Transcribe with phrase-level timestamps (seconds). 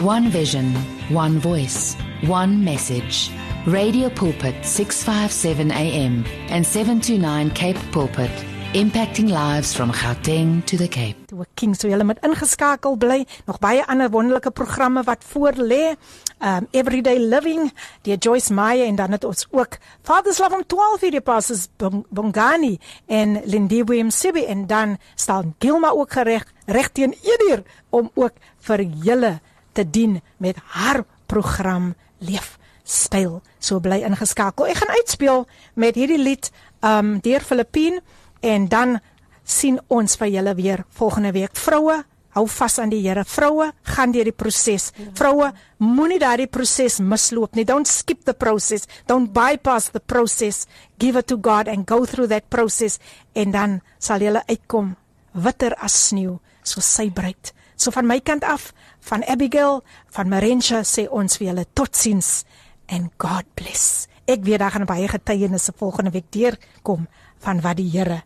[0.00, 0.74] One vision,
[1.10, 1.94] one voice,
[2.24, 3.30] one message.
[3.66, 8.30] Radio Pulpit 657 AM and 729 Cape Pulpit,
[8.72, 11.26] impacting lives from Gauteng to the Cape.
[11.26, 15.98] Toe King so julle met ingeskakel bly, nog baie ander wonderlike programme wat voor lê.
[16.40, 17.68] Um Everyday Living,
[18.08, 21.68] die Joyce Meyer en dan het ons ook Father's Love om 12 uur die passes
[22.08, 28.10] Bongani en Lindiwe Msibi en dan staan Gilma ook gereg reg teen 1 uur om
[28.14, 28.32] ook
[28.64, 29.40] vir julle
[29.80, 33.40] te dien met haar program Leef speel.
[33.58, 34.68] So bly ingeskakel.
[34.68, 35.46] Ek gaan uitspeel
[35.80, 36.50] met hierdie lied
[36.84, 38.02] um deur Filippine
[38.44, 38.98] en dan
[39.44, 41.56] sien ons vir julle weer volgende week.
[41.58, 42.00] Vroue,
[42.36, 43.24] hou vas aan die Here.
[43.26, 44.90] Vroue, gaan deur die proses.
[45.18, 45.50] Vroue,
[45.82, 47.66] moenie daardie proses misloop nie.
[47.66, 48.86] Don't skip the process.
[49.10, 50.66] Don't bypass the process.
[50.98, 53.00] Give it to God and go through that process
[53.34, 54.94] en dan sal julle uitkom
[55.32, 57.52] witter as sneeu, so sy bruid.
[57.80, 62.44] So van my kant af, van Abigail, van Marencha sê ons vir julle totsiens
[62.90, 64.06] and God bless.
[64.30, 67.08] Ek weet daar gaan baie getuienisse volgende week deurkom
[67.42, 68.22] van wat die Here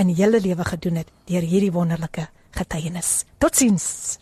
[0.00, 3.24] in julle lewe gedoen het deur hierdie wonderlike getuienis.
[3.38, 4.18] Totsiens.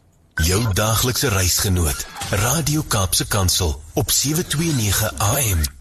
[0.47, 5.78] Jou daaglikse reisgenoot, Radio Kaapse Kansel op 729 AM.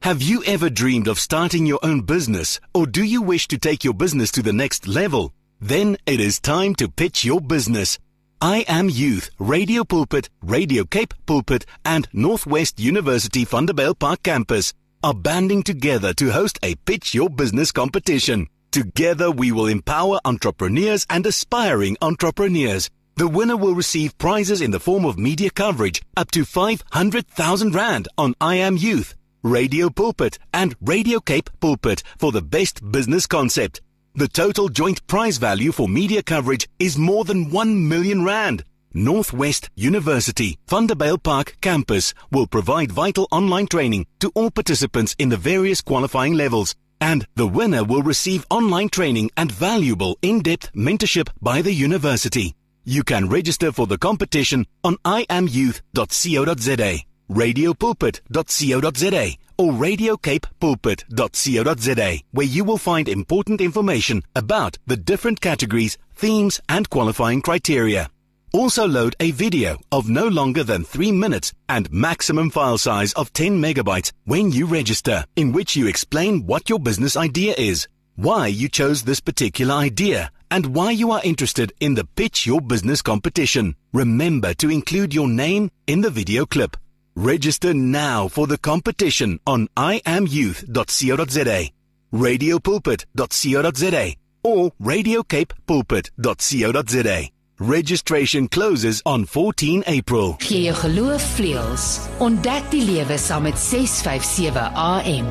[0.00, 3.84] Have you ever dreamed of starting your own business or do you wish to take
[3.84, 5.32] your business to the next level?
[5.60, 8.00] Then it is time to pitch your business.
[8.40, 14.74] I Am Youth, Radio Pulpit, Radio Cape Pulpit, and Northwest University Vanderbilt Park campus
[15.04, 18.48] are banding together to host a Pitch Your Business competition.
[18.72, 22.90] Together we will empower entrepreneurs and aspiring entrepreneurs.
[23.14, 28.08] The winner will receive prizes in the form of media coverage up to 500,000 Rand
[28.16, 33.82] on I Am Youth, Radio Pulpit, and Radio Cape Pulpit for the best business concept.
[34.14, 38.64] The total joint prize value for media coverage is more than 1 million Rand.
[38.94, 45.36] Northwest University, Vanderbilt Park campus will provide vital online training to all participants in the
[45.36, 46.74] various qualifying levels.
[46.98, 52.54] And the winner will receive online training and valuable in-depth mentorship by the university.
[52.84, 56.98] You can register for the competition on iamyouth.co.za,
[57.30, 66.90] radiopulpit.co.za, or radiocapepulpit.co.za, where you will find important information about the different categories, themes, and
[66.90, 68.10] qualifying criteria.
[68.52, 73.32] Also load a video of no longer than 3 minutes and maximum file size of
[73.32, 78.48] 10 megabytes when you register, in which you explain what your business idea is, why
[78.48, 83.00] you chose this particular idea, and why you are interested in the Pitch Your Business
[83.00, 83.74] competition.
[83.94, 86.76] Remember to include your name in the video clip.
[87.16, 91.70] Register now for the competition on iamyouth.co.za,
[92.12, 94.14] radiopulpit.co.za,
[94.44, 97.28] or radiocapepulpit.co.za.
[97.58, 100.36] Registration closes on 14 April.
[100.40, 102.00] Geloof vleuels.
[102.18, 105.26] Ontdek die lewe saam met 657 AM.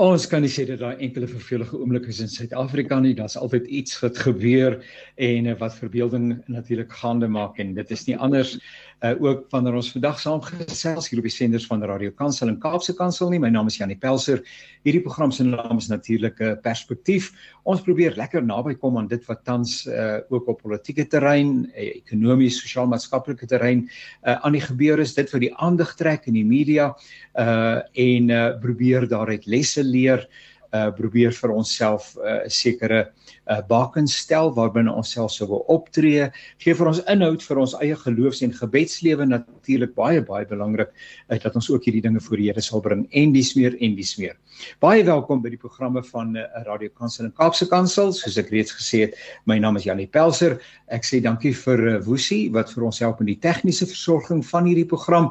[0.00, 3.12] Ons kan nie sê dat daar enkele vervelige oomblikke is in Suid-Afrika nie.
[3.14, 4.78] Daar's altyd iets wat gebeur
[5.20, 8.56] en eh, wat verbeelding natuurlik gaande maak en dit is nie anders
[9.02, 12.58] uh, ook wanneer ons vandag saam gesels hier op die senders van Radio Kansel en
[12.62, 13.40] Kaapse Kansel nie.
[13.42, 14.42] My naam is Janie Pelser.
[14.86, 17.32] Hierdie program se naam is natuurlik 'n uh, perspektief.
[17.64, 22.60] Ons probeer lekker naby kom aan dit wat tans uh, ook op politieke terrein, ekonomies,
[22.62, 23.88] sosiaal-maatskaplike terrein
[24.22, 25.14] uh, aan die gebeur is.
[25.14, 26.94] Dit wat die aandag trek in die media
[27.34, 30.28] uh en uh, probeer daaruit lesse leer
[30.72, 33.12] uh probeer vir onsself 'n uh, sekere
[33.50, 36.28] uh bakens stel waarbinne ons self sou wil optree.
[36.62, 41.38] Gee vir ons inhoud vir ons eie geloofs en gebedslewe natuurlik baie baie belangrik uh,
[41.38, 44.16] dat ons ook hierdie dinge voor die Here sal bring en dis meer en dis
[44.18, 44.38] meer
[44.82, 48.12] baie welkom by die programme van uh, Radio Kansel en Kaapse Kansel.
[48.16, 49.16] Soos ek reeds gesê het
[49.48, 50.58] my naam is Janie Pelser.
[50.92, 54.68] Ek sê dankie vir uh, Woesie wat vir ons help met die tegniese versorging van
[54.68, 55.30] hierdie program.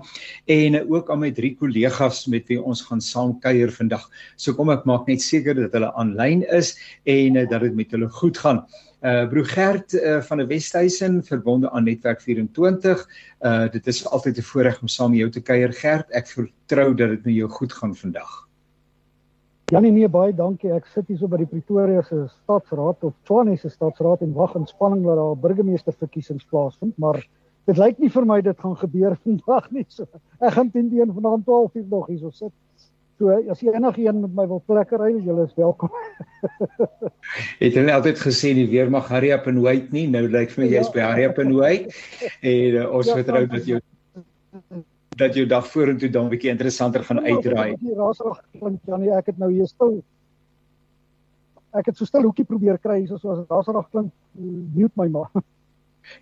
[0.52, 4.08] En uh, ook aan my drie kollegas met wie ons gaan saam kuier vandag.
[4.42, 6.74] So kom ek maak net seker dat hulle aanlyn is
[7.10, 8.66] en uh, dat dit met hulle goed gaan.
[9.02, 13.08] Uh broer Gert uh, van die Westhuizen verbonde aan netwerk 24.
[13.40, 16.12] Uh dit is altyd 'n voorreg om saam met jou te kuier Gert.
[16.12, 18.48] Ek vertrou dat dit met jou goed gaan vandag.
[19.72, 20.72] Janie nee baie dankie.
[20.76, 24.56] Ek sit hier so by die Pretoria se stadsraad of Tshwane se stadsraad en wag
[24.60, 27.22] in spanning dat daar burgemeesterverkiesings plaasvind, maar
[27.70, 30.04] dit lyk nie vir my dit gaan gebeur vandag nie so.
[30.42, 32.52] Ek gaan teen die een vanaand 12 uur nog hier so sit.
[33.22, 35.92] So as jy enigiemand met my wil plekke ry, julle is welkom.
[37.62, 40.08] het hulle altyd gesê die weermag hurry up and wait nie.
[40.10, 41.94] Nou lyk vir my jy's by hurry up and wait.
[42.42, 43.78] En uh, ons ja, vertrou dat jy
[45.22, 47.78] dat jou dag vorentoe dan 'n bietjie interessanter gaan uitdraai.
[47.78, 50.00] Die rasrag klink Janie, ek het nou hier stil.
[51.78, 55.30] Ek het so stil hoekie probeer kry soos as rasrag klink, mute my maar.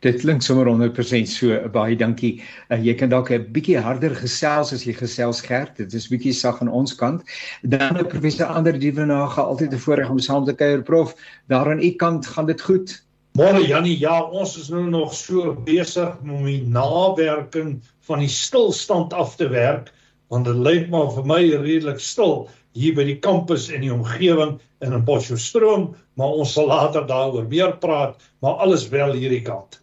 [0.05, 1.57] Dit klink sommer 100% so.
[1.73, 2.41] Baie dankie.
[2.69, 5.77] Uh, jy kan dalk 'n bietjie harder gesels as jy gesels gerd.
[5.77, 7.23] Dit is bietjie sag aan ons kant.
[7.63, 10.81] Dan het professor Ander Dievenage altyd 'n voorreg om saam te kuier.
[10.81, 11.15] Prof,
[11.47, 13.03] daar aan u kant gaan dit goed.
[13.37, 19.13] Môre Jannie, ja, ons is nou nog so besig om die nawerking van die stilstand
[19.13, 19.93] af te werk
[20.29, 24.57] want dit lyk maar vir my redelik stil hier by die kampus en die omgewing
[24.85, 29.79] in Potchefstroom, maar ons sal later daaroor meer praat, maar alles wel hierdie kant.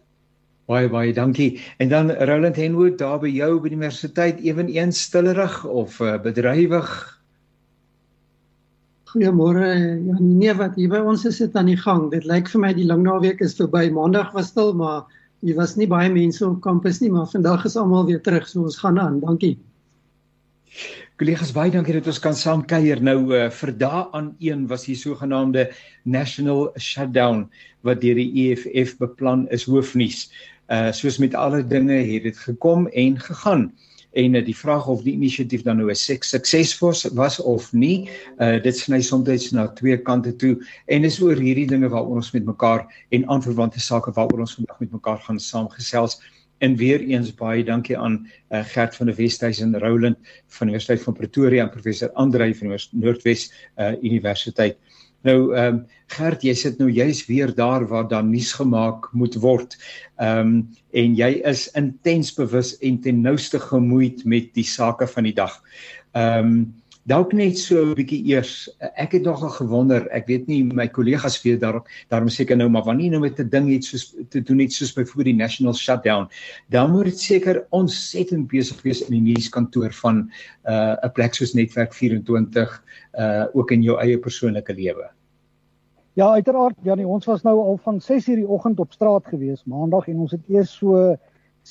[0.67, 1.61] Baie baie dankie.
[1.79, 6.89] En dan Roland Henwood daar by jou by die universiteit ewenigs stillerig of uh, bedrywig?
[9.07, 9.69] Goeiemôre.
[10.09, 12.09] Ja nee wat hier by ons is dit aan die gang.
[12.11, 13.85] Dit lyk vir my die lang naweek is verby.
[13.95, 15.07] Maandag was stil, maar
[15.39, 18.67] hier was nie baie mense op kampus nie, maar vandag is almal weer terug, so
[18.67, 19.21] ons gaan aan.
[19.23, 19.55] Dankie.
[21.17, 22.99] Kollegas, baie dankie dat ons kan saam kuier.
[23.01, 25.63] Nou uh, vir daan 1 was hier sogenaamde
[26.05, 27.47] national shutdown
[27.87, 30.27] wat deur die EFF beplan is hoofnuus.
[30.69, 33.65] Uh soos met alle dinge het dit gekom en gegaan.
[34.13, 38.61] En uh, die vraag of die inisiatief dan nou 'n suksesvol was of nie, uh
[38.61, 40.53] dit sny soms na twee kante toe
[40.85, 44.79] en is oor hierdie dinge waaroor ons met mekaar en aanverwante sake waaroor ons vandag
[44.79, 46.21] met mekaar gaan saamgesels.
[46.57, 50.17] En weer eens baie dankie aan uh, Gert van der Westhuizen Roland
[50.47, 54.77] van Universiteit van Pretoria en professor Andrei van Noordwes uh, Universiteit.
[55.21, 59.35] Nou ehm um, Gert, jy sit nou juis weer daar waar daar nuus gemaak moet
[59.43, 59.75] word.
[60.15, 60.53] Ehm um,
[60.91, 65.57] en jy is intens bewus en ten nouste gemoeid met die sake van die dag.
[66.13, 66.61] Ehm um,
[67.07, 68.69] dalk net so 'n bietjie eers.
[68.99, 72.83] Ek het nogal gewonder, ek weet nie my kollegas weet daar daarom seker nou maar
[72.83, 76.27] wanneer nou met 'n ding iets soos te doen iets soos byvoorbeeld die national shutdown,
[76.69, 80.31] dan moet dit seker ontsettend besig wees in die nuuskantoor van
[80.65, 82.83] uh, 'n plek soos Netwerk 24
[83.19, 85.09] uh ook in jou eie persoonlike lewe.
[86.13, 90.07] Ja, uiteraard, Janie, ons was nou al van 6:00 die oggend op straat gewees maandag
[90.07, 91.15] en ons het eers so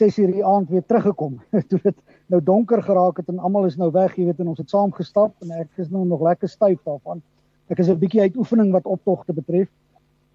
[0.01, 1.41] 6:00 die aand weer teruggekom.
[1.69, 1.97] Toe dit
[2.27, 4.93] nou donker geraak het en almal is nou weg, jy weet, en ons het saam
[4.93, 7.23] gestap en ek is nou nog lekker styf daarvan.
[7.69, 9.69] Ek is 'n bietjie uit oefening wat optogte betref.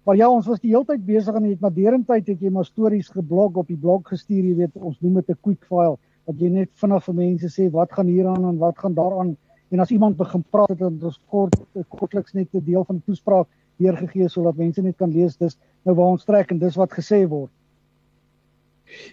[0.04, 2.64] Maar ja, ons was die hele tyd besig en het na derentyd het jy maar
[2.64, 6.38] stories geblok op die blog gestuur, jy weet, ons noem dit 'n quick file wat
[6.38, 9.36] jy net vinnig vir mense sê wat gaan hieraan en wat gaan daaraan
[9.72, 11.54] en as iemand begin praat het dan ons kort
[11.88, 13.48] kortliks net 'n deel van die toespraak
[13.78, 17.26] weergegee sodat mense net kan lees dis nou waar ons trek en dis wat gesê
[17.28, 17.50] word.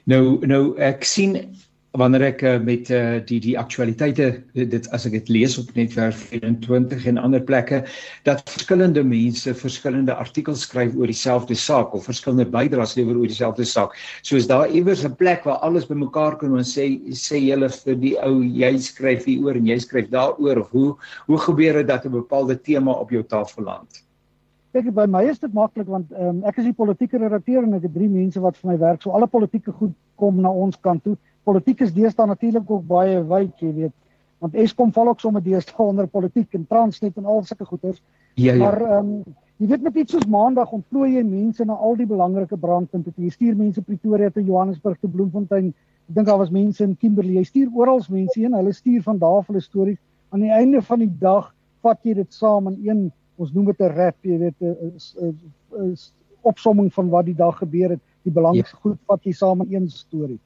[0.05, 1.37] Nou nou ek sien
[1.97, 6.17] wanneer ek uh, met uh, die die aktualiteite dit as ek dit lees op netwerk
[6.29, 7.79] 24 en ander plekke
[8.27, 13.65] dat verskillende mense verskillende artikels skryf oor dieselfde saak of verskillende bydraes lewer oor dieselfde
[13.65, 13.95] saak.
[14.21, 17.95] So is daar iewers 'n plek waar alles bymekaar kom en sê sê julle vir
[17.95, 20.93] die ou jy skryf hier oor en jy skryf daaroor of hoe
[21.25, 24.08] hoe gebeur dit dat 'n bepaalde tema op jou tafel land?
[24.73, 27.87] Kyk by my is dit maklik want um, ek is die politieke redakteur en ek
[27.87, 29.01] het drie mense wat vir my werk.
[29.01, 31.17] So alle politieke goed kom na ons kant toe
[31.49, 33.95] politiek is deesdae natuurlik ook baie wyd, jy weet.
[34.39, 38.01] Want Eskom val ook sommer deesdae onder politiek en Transnet en al sulke goeters.
[38.35, 38.57] Ja, ja.
[38.63, 42.07] Maar ehm um, jy weet met iets soos Maandag ontplooi jy mense na al die
[42.07, 43.11] belangrike brandpunte.
[43.17, 45.73] Jy stuur mense Pretoria toe, Johannesburg toe, Bloemfontein.
[46.07, 47.35] Ek dink daar was mense in Kimberley.
[47.41, 48.55] Jy stuur oral mense heen.
[48.55, 49.99] Hulle stuur van daar af hulle stories.
[50.31, 51.51] Aan die einde van die dag
[51.83, 53.03] vat jy dit saam in een
[53.39, 55.95] ons noem dit 'n rap, jy weet, 'n
[56.41, 58.03] opsomming van wat die dag gebeur het.
[58.27, 58.81] Die belangrikste ja.
[58.81, 60.39] goed vat jy saam in een storie.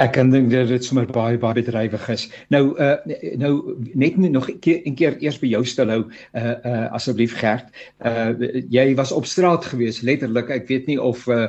[0.00, 2.22] Ek kan dink dat dit sommer baie baie bedrywig is.
[2.48, 2.94] Nou uh
[3.36, 7.34] nou net nog 'n keer, een keer eers by jou stil hou uh uh asseblief
[7.36, 7.68] Gert.
[8.00, 8.32] Uh
[8.70, 10.48] jy was op straat gewees letterlik.
[10.48, 11.48] Ek weet nie of uh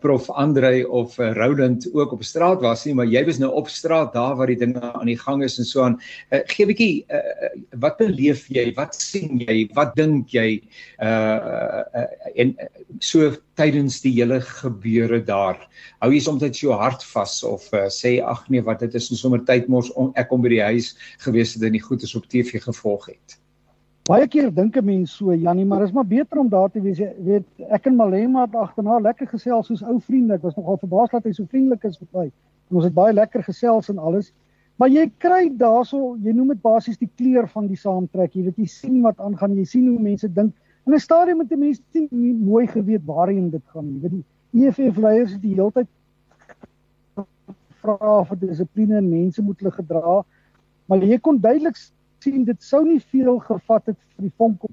[0.00, 3.68] prof Andrei of uh, Roland ook op straat was nie, maar jy was nou op
[3.68, 6.00] straat daar waar die dinge aan die gang is en so aan.
[6.30, 8.72] Uh gee 'n bietjie uh wat beleef jy?
[8.74, 9.68] Wat sien jy?
[9.74, 10.62] Wat dink jy?
[11.02, 12.06] Uh, uh
[12.36, 12.54] en
[13.00, 15.58] so tydens die hele gebeure daar.
[16.00, 19.10] Hou jy soms net so hart vas of uh, sê ag nee wat dit is
[19.12, 22.16] in sommer tyd mos on, ek kom by die huis gewees het en die goedes
[22.16, 23.36] op TV gevolg het.
[24.08, 26.98] Baie keer dink 'n mens so Jannie, maar is maar beter om daar te wees.
[26.98, 30.34] Jy weet, ek en Malema het agterna lekker gesels soos ou vriende.
[30.34, 32.24] Ek was nogal verbaas dat hy so vriendelik is met my.
[32.70, 34.32] En ons het baie lekker gesels en alles.
[34.78, 38.34] Maar jy kry daarso, jy noem dit basies die kleur van die saamtrek.
[38.34, 40.54] Jy weet jy sien wat aangaan, jy sien hoe mense dink.
[40.86, 44.24] In 'n stadium het mense nie mooi geweet waarheen dit gaan nie.
[44.52, 45.88] Die EFF leiers het die hele tyd
[47.80, 50.24] vra vir dissipline en mense moet hulle gedra.
[50.86, 51.76] Maar jy kon duidelik
[52.18, 54.68] sien dit sou nie veel gevat het vir die vonk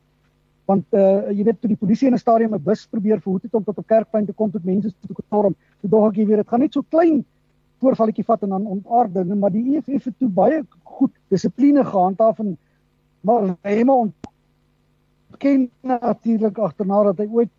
[0.68, 3.54] want uh, jy weet toe die polisie in 'n stadium 'n bus probeer verhoed het
[3.54, 5.56] om tot op Kerkplein te kom tot mense toe gestorm.
[5.82, 7.26] Toe dog ek jy weet dit gaan net so klein
[7.80, 12.58] voorvalletjie vat en dan ontaarde, maar die EFF het toe baie goed dissipline gehandhaaf en
[13.22, 13.88] maar hy het
[15.38, 17.54] ken natuurlik agterna dat hy ooit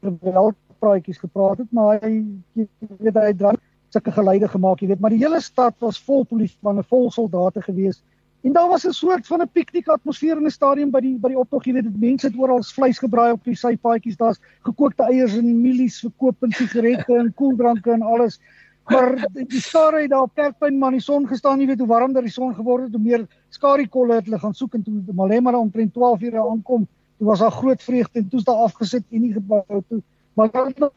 [0.00, 2.24] geweldpraatjies gepraat het, maar hy
[2.58, 2.66] jy
[2.98, 6.58] weet hy het sulke geluide gemaak, jy weet, maar die hele stad was vol polisie,
[6.66, 8.02] manne vol soldate gewees.
[8.46, 11.28] En daar was 'n soort van 'n piknik atmosfeer in die stadion by die by
[11.28, 15.02] die optog, jy weet, dit mense het oral vleis gebraai op die sypaadjies, daar's gekookte
[15.02, 18.40] eiers en mielies verkoop en sigarette en koeldranke en alles.
[18.88, 22.12] Maar die skare het daar op Kerkplein man die son gestaan, jy weet hoe warm
[22.12, 25.52] daar die son geword het, hoe meer skariekolle het hulle gaan soek en toe Malema
[25.58, 26.88] omtrent 12 ure aankom,
[27.20, 30.02] toe was daar groot vreugde en toe's daar afgesit en nie gebou toe.
[30.34, 30.92] Maar daar het nog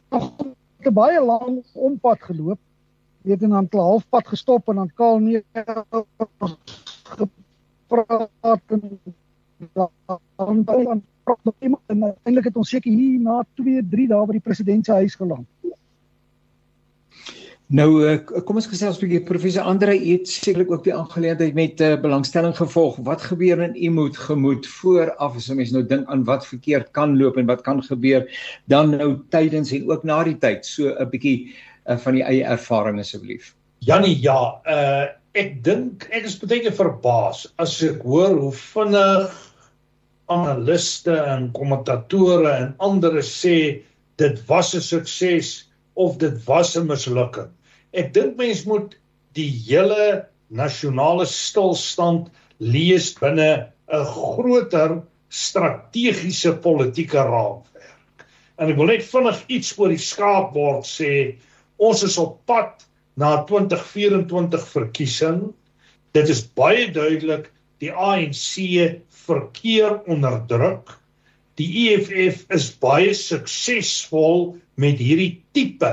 [0.78, 2.58] 'n baie lang ompad geloop.
[3.22, 5.42] Weet en dan halfpad gestop en dan kaal nie
[7.04, 8.80] gepraat en
[9.72, 9.90] dan
[10.64, 11.04] dan
[11.86, 15.14] en eintlik het ons seker hier na 2 3 dae by die president se huis
[15.14, 15.46] geland.
[17.72, 21.80] Nou eh, kom ons gesels 'n bietjie professor Andre het sekerlik ook die aangeleentheid met
[21.80, 22.98] uh, belangstelling gevolg.
[23.00, 26.90] Wat gebeur in u moed gemoed vooraf as 'n mens nou dink aan wat verkeerd
[26.92, 28.28] kan loop en wat kan gebeur
[28.68, 30.66] dan nou tydens en ook na die tyd.
[30.66, 31.54] So 'n bietjie
[31.88, 33.54] uh, van die eie ervaring asseblief.
[33.78, 39.32] Jannie, ja, uh ek dink ek is baie verbaas as ek hoor hoe vinnig
[40.28, 43.82] analiste en kommentatore en ander sê
[44.16, 45.64] dit was 'n sukses
[45.94, 47.50] of dit was 'n mislukking.
[47.92, 48.96] Ek dink mens moet
[49.34, 58.26] die hele nasionale stilstand lees binne 'n groter strategiese politieke raamwerk.
[58.58, 61.38] En ek wil net vinnig iets oor die skaakbord sê.
[61.78, 62.86] Ons is op pad
[63.16, 65.40] na 2024 verkiesing.
[66.14, 67.50] Dit is baie duidelik
[67.82, 70.94] die ANC verkeer onder druk.
[71.60, 75.90] Die EFF is baie suksesvol met hierdie tipe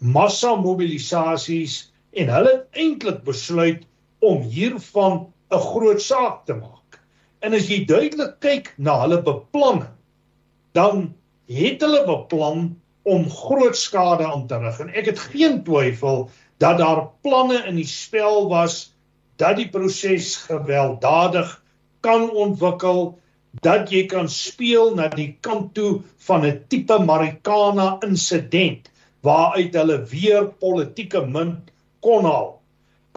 [0.00, 1.78] massa mobilisasies
[2.16, 3.82] en hulle het eintlik besluit
[4.20, 7.00] om hiervan 'n groot saak te maak.
[7.42, 9.92] En as jy duidelik kyk na hulle beplanning,
[10.72, 11.14] dan
[11.48, 16.28] het hulle beplan om groot skade aan te rig en ek het geen twyfel
[16.62, 18.92] dat daar planne in die spel was
[19.42, 21.50] dat die proses gewelddadig
[22.00, 23.18] kan ontwikkel
[23.60, 28.88] dat jy kan speel na die kant toe van 'n tipe Marikana insident
[29.22, 32.60] waaruit hulle weer politieke munt kon haal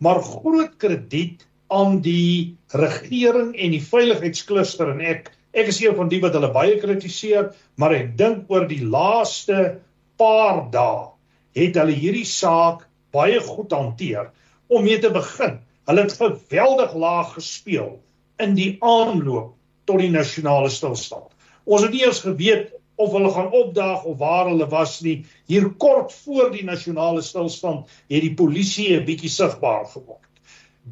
[0.02, 6.10] maar groot krediet aan die regering en die veiligheidskluster en ek ek is een van
[6.12, 9.80] die wat hulle baie kritiseer maar ek dink oor die laaste
[10.20, 11.16] paar dae
[11.56, 12.84] het hulle hierdie saak
[13.16, 14.32] baie goed hanteer
[14.68, 15.60] om mee te begin.
[15.88, 18.00] Hulle het geweldig laag gespeel
[18.42, 19.54] in die aanloop
[19.86, 21.32] tot die nasionale stilstand.
[21.66, 25.26] Ons het nie eens geweet of hulle gaan opdaag of waar hulle was nie.
[25.50, 30.30] Hier kort voor die nasionale stilstand het die polisie 'n bietjie sigbaar geword.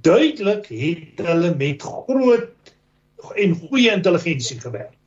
[0.02, 2.50] Duidelik het hulle met groot
[3.36, 4.98] en goeie intelligensie gewerk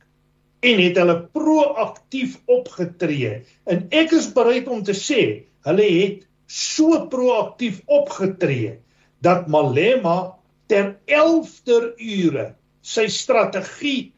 [0.59, 3.43] en het hulle proaktief opgetree.
[3.69, 5.21] En ek is bereid om te sê,
[5.67, 8.79] hulle het so proaktief opgetree
[9.21, 12.55] dat Malema ter 11de ure
[12.87, 14.13] sy strategie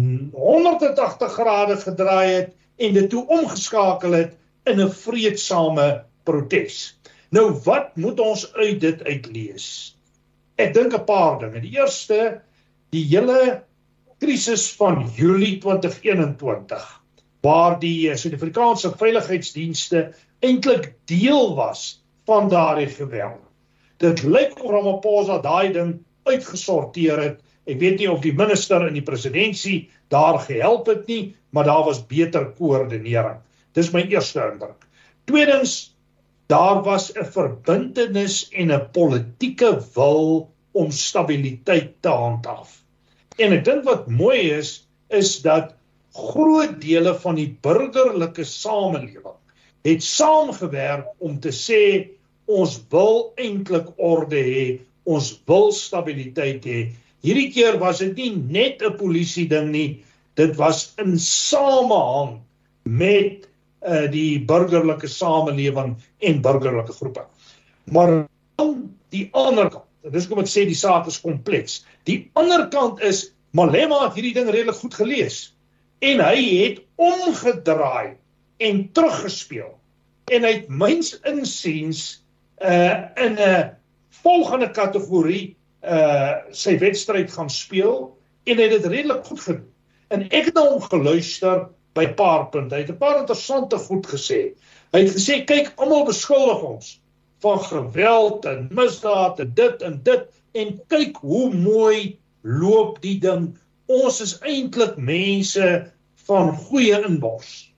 [0.00, 4.36] 180 grade gedraai het en dit toe omgeskakel het
[4.68, 6.96] in 'n vredesame protes.
[7.30, 9.96] Nou wat moet ons uit dit uitlees?
[10.56, 11.60] Ek dink 'n paar dinge.
[11.60, 12.40] Die eerste,
[12.90, 13.62] die hele
[14.18, 17.00] krisis van Julie 2021
[17.40, 20.12] waar die Suid-Afrikaanse veiligheidsdienste
[20.44, 23.40] eintlik deel was van daardie geweld.
[23.96, 27.40] Dit lyk of Ramaphosa daai ding uitgesorteer het.
[27.66, 31.84] Ek weet nie of die minister en die presidentskap daar gehelp het nie, maar daar
[31.86, 33.38] was beter koördinering.
[33.74, 34.86] Dis my eerste indruk.
[35.30, 35.94] Tweedens,
[36.48, 42.82] daar was 'n verbintenis en 'n politieke wil om stabiliteit te handhaaf.
[43.38, 45.74] En ek dink wat mooi is, is dat
[46.12, 49.38] groot dele van die burgerlike samelewing
[49.86, 51.82] het saamgewerk om te sê
[52.50, 54.64] ons wil eintlik orde hê,
[55.08, 56.80] ons wil stabiliteit hê.
[57.20, 60.02] Hierdie keer was dit nie net 'n polisie ding nie,
[60.36, 62.40] dit was in samehang
[62.84, 63.48] met
[63.84, 67.26] uh, die burgerlike samelewing en burgerlike groepe.
[67.92, 68.74] Maar aan
[69.12, 71.84] die ander kant, dis kom ek sê die saak is kompleks.
[72.08, 75.50] Die ander kant is Malema het hierdie ding redelik goed gelees
[76.06, 78.16] en hy het omgedraai
[78.62, 79.72] en teruggespeel.
[80.30, 82.22] En hy het myns insiens
[82.62, 83.76] uh in 'n
[84.22, 85.56] volgende kategorie
[85.90, 88.16] uh sy wedstryd gaan speel
[88.46, 89.68] en hy het dit redelik goed gedoen.
[90.14, 91.68] En ek het hom geluister
[91.98, 92.74] by 'n paar punte.
[92.74, 94.54] Hy het 'n paar interessante goed gesê.
[94.92, 97.00] Hy het gesê kyk, almal beskuldig ons
[97.40, 103.58] van geweld en misdaad en dit en dit en kyk hoe mooi loop die ding.
[103.86, 105.92] Ons is eintlik mense
[106.26, 107.74] van goeie inbors.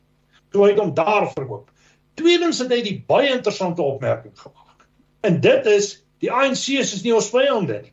[0.50, 1.70] Toe hy hom daar verkoop.
[2.14, 4.86] Tweedens het hy die baie interessante opmerking gemaak.
[5.20, 7.92] En dit is die ANC is nie ons vyande nie.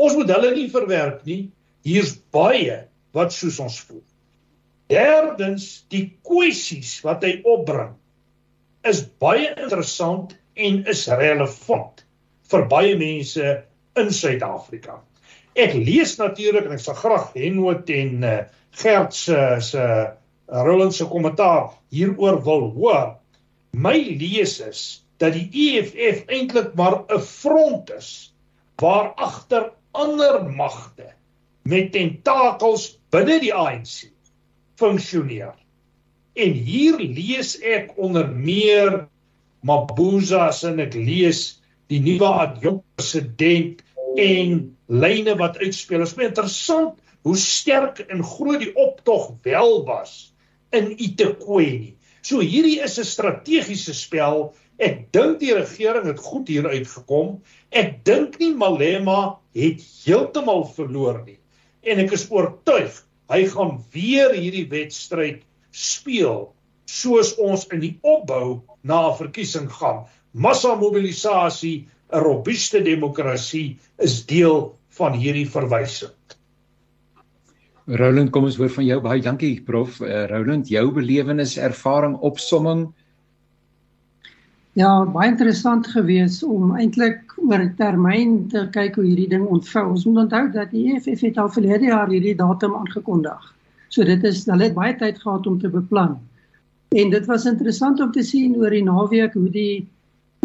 [0.00, 1.42] Ons moet hulle nie verwerp nie.
[1.84, 4.04] Hier's baie wat soos ons voel.
[4.90, 7.94] Derdens, die kwessies wat hy opbring
[8.88, 12.00] is baie interessant en is relevant
[12.50, 13.52] vir baie mense
[14.00, 14.96] in Suid-Afrika.
[15.58, 18.38] Ek lees natuurlik en ek sal graag Henwood en uh,
[18.80, 19.84] Gert se se
[20.50, 23.10] Roland se kommentaar hieroor wil hoor.
[23.72, 28.32] My lees is dat die EFF eintlik maar 'n front is
[28.80, 31.10] waar agter ander magte
[31.68, 34.10] met tentakels binne die ANC
[34.80, 35.54] funksioneer.
[36.38, 39.06] En hier lees ek onder meer
[39.66, 43.82] Mabuza se en ek lees die nuwe adjunkt president
[44.16, 46.04] en lyne wat uitspeel.
[46.04, 50.30] Dit is baie interessant hoe sterk en groot die optog wel was
[50.76, 51.96] in Itequeni.
[52.22, 54.54] So hierdie is 'n strategiese spel.
[54.80, 57.36] Ek dink die regering het goed hier uitgekom.
[57.70, 61.36] Ek dink nie Malema het heeltemal verloor nie.
[61.84, 62.96] En ek is oortuig
[63.30, 66.48] hy gaan weer hierdie wedstryd speel
[66.90, 70.06] soos ons in die opbou na 'n verkiesing gaan.
[70.32, 76.16] Massa mobilisasie, 'n robuuste demokrasie is deel van hierdie verwysing.
[77.86, 79.00] Roland, kom ons hoor van jou.
[79.00, 80.00] Baie dankie prof.
[80.00, 82.92] Uh, Roland, jou belewenis, ervaring, opsomming.
[84.78, 89.88] Ja, baie interessant gewees om eintlik oor 'n termyn te kyk hoe hierdie ding ontvou.
[89.90, 93.54] Ons moet onthou dat die EFF het al verlede jaar hierdie datum aangekondig.
[93.88, 96.20] So dit is hulle het baie tyd gehad om te beplan.
[96.94, 99.88] En dit was interessant om te sien oor die naweek hoe die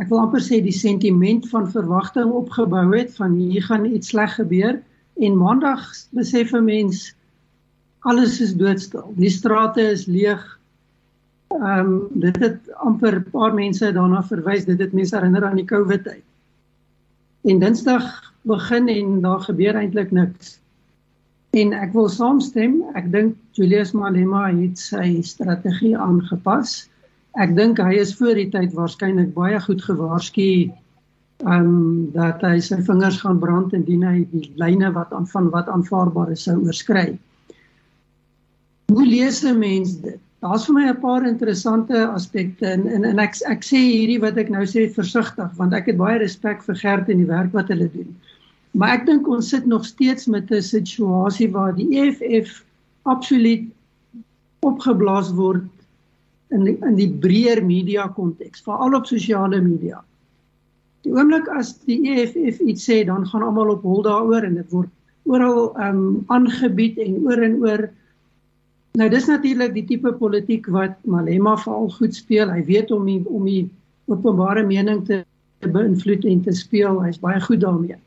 [0.01, 4.33] ek wil amper sê die sentiment van verwagting opgebou het van hier gaan iets sleg
[4.35, 4.81] gebeur
[5.21, 7.13] en maandag besef 'n mens
[7.99, 9.13] alles is doodstil.
[9.17, 10.41] Die strate is leeg.
[11.61, 15.55] Ehm um, dit het amper 'n paar mense daarna verwys dit het mense herinner aan
[15.55, 16.23] die COVID tyd.
[17.43, 20.59] En Dinsdag begin en daar gebeur eintlik niks.
[21.49, 26.89] En ek wil saamstem, ek dink Julius Malema het sy strategie aangepas.
[27.39, 30.49] Ek dink hy is voor die tyd waarskynlik baie goed gewaarsku
[31.43, 35.71] um dat hy sy vingers gaan brand indien hy die lyne wat aan van wat
[35.71, 37.17] aanvaarbaar is sou oorskry.
[38.91, 40.24] Hoe lees 'n mens dit?
[40.45, 44.37] Daar's vir my 'n paar interessante aspekte en en, en ek ek sê hierdie wat
[44.37, 47.71] ek nou sê versigtig want ek het baie respek vir Gert en die werk wat
[47.73, 48.11] hulle doen.
[48.77, 52.61] Maar ek dink ons sit nog steeds met 'n situasie waar die EFF
[53.03, 53.65] absoluut
[54.61, 55.65] opgeblaas word
[56.51, 60.03] in die, in die breër media konteks, veral op sosiale media.
[61.05, 64.71] Die oomblik as die EFF iets sê, dan gaan almal op hol daaroor en dit
[64.73, 64.89] word
[65.25, 67.89] oral ehm um, aangebied en oor en oor.
[68.95, 72.51] Nou dis natuurlik die tipe politiek wat Malema veral goed speel.
[72.51, 73.65] Hy weet om die, om die
[74.07, 75.23] openbare mening te
[75.65, 77.01] beïnvloed en te speel.
[77.03, 77.97] Hy's baie goed daarmee.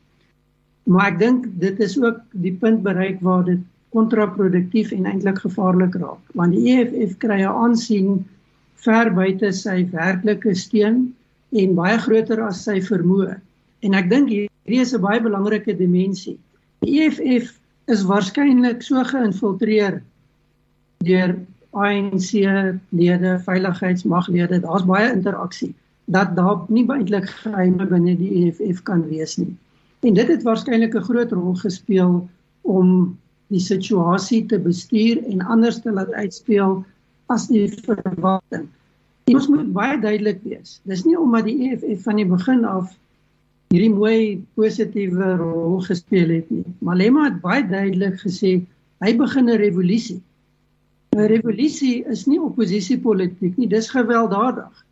[0.89, 3.61] Maar ek dink dit is ook die punt bereik waar dit
[3.93, 8.25] kontraproduktief en eintlik gevaarlik raak, want die EFF kry 'n aansien
[8.85, 11.13] ver buite sy werklike steun
[11.53, 13.39] en baie groter as sy vermoë.
[13.85, 16.37] En ek dink hierdie is 'n baie belangrike dimensie.
[16.81, 17.53] Die EFF
[17.87, 20.01] is waarskynlik so geïnfiltreer
[21.05, 21.35] deur
[21.71, 25.73] ANC-lede, veiligheidsmaglede, daar's baie interaksie
[26.09, 29.51] dat daar nie eintlik geheime binne die EFF kan wees nie.
[30.01, 32.29] En dit het waarskynlik 'n groot rol gespeel
[32.61, 36.83] om die situasie te bestuur en anders te laat uitspeel
[37.27, 38.67] as die verwagting.
[39.25, 40.81] En ons moet baie duidelik wees.
[40.83, 42.97] Dis nie omdat die EFF van die begin af
[43.69, 46.65] hierdie mooi positiewe rol gespeel het nie.
[46.79, 48.65] Malema het baie duidelik gesê
[49.05, 50.21] hy begin 'n revolusie.
[51.15, 54.85] 'n Revolusie is nie oppositiepolitiek nie, dis gewelddadig.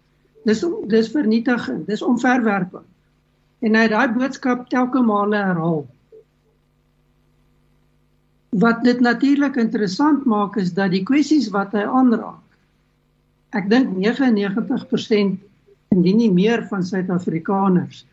[0.46, 2.86] Dis dis vernietiging, dis omverwerping
[3.66, 5.86] en hy daai boodskap telke male herhaal.
[8.58, 12.44] Wat dit natuurlik interessant maak is dat die kwessies wat hy aanraak.
[13.58, 15.38] Ek dink 99%
[15.96, 18.04] indien nie meer van Suid-Afrikaners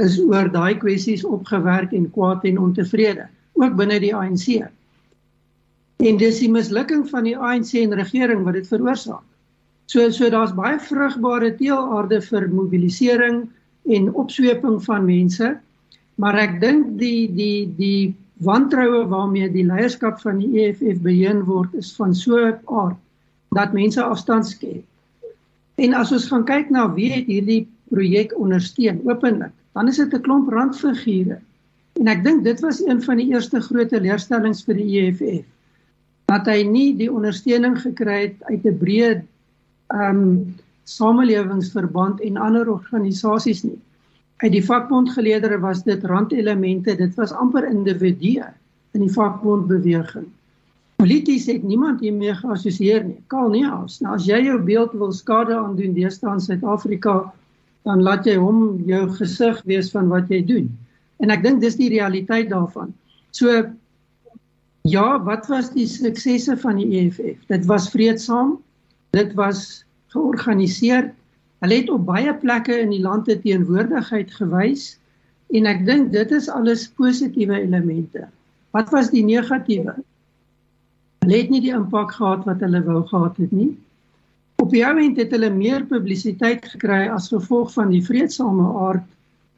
[0.00, 3.28] is oor daai kwessies opgewerk en kwaad en ontevrede,
[3.60, 4.64] ook binne die ANC.
[6.00, 9.24] En dis die mislukking van die ANC en regering wat dit veroorsaak.
[9.92, 13.42] So so daar's baie vrugbare teelaarde vir mobilisering
[13.84, 15.50] en opsweping van mense.
[16.16, 18.14] Maar ek dink die die die
[18.46, 22.96] wantroue waarmee die leierskap van die EFF beheen word is van so 'n aard
[23.52, 24.84] dat mense afstand skep.
[25.76, 30.14] En as ons gaan kyk na wie het hierdie projek ondersteun openlik, dan is dit
[30.14, 31.40] 'n klomp randfigure.
[32.00, 35.44] En ek dink dit was een van die eerste groot leerstellings vir die EFF
[36.30, 40.56] dat hy nie die ondersteuning gekry het uit 'n breë ehm um,
[40.90, 43.78] samelewingsverband en ander organisasies nie.
[44.42, 48.46] Uit die vakbondgeleedere was dit randelemente, dit was amper individue
[48.96, 50.26] in die vakbondbeweging.
[50.96, 53.18] Polities het niemand hiermee geassosieer nie.
[53.32, 54.00] Kaal nie as.
[54.00, 57.14] Nou as jy jou beeld wil skade aandoen deesdae in Suid-Afrika,
[57.88, 60.66] dan laat jy hom jou gesig wees van wat jy doen.
[61.20, 62.92] En ek dink dis die realiteit daarvan.
[63.36, 63.62] So
[64.88, 67.46] ja, wat was die suksesse van die EFF?
[67.48, 68.58] Dit was vreedsaam.
[69.10, 71.10] Dit was georganiseer
[71.60, 74.94] Hulle het op baie plekke in die land te teenwoordigheid gewys
[75.56, 78.24] en ek dink dit is alles positiewe elemente.
[78.72, 79.92] Wat was die negatiewe?
[81.20, 83.74] Hulle het nie die impak gehad wat hulle wou gehad het nie.
[84.62, 89.04] Op die oomblik het hulle meer publisiteit gekry as gevolg van die vredesame aard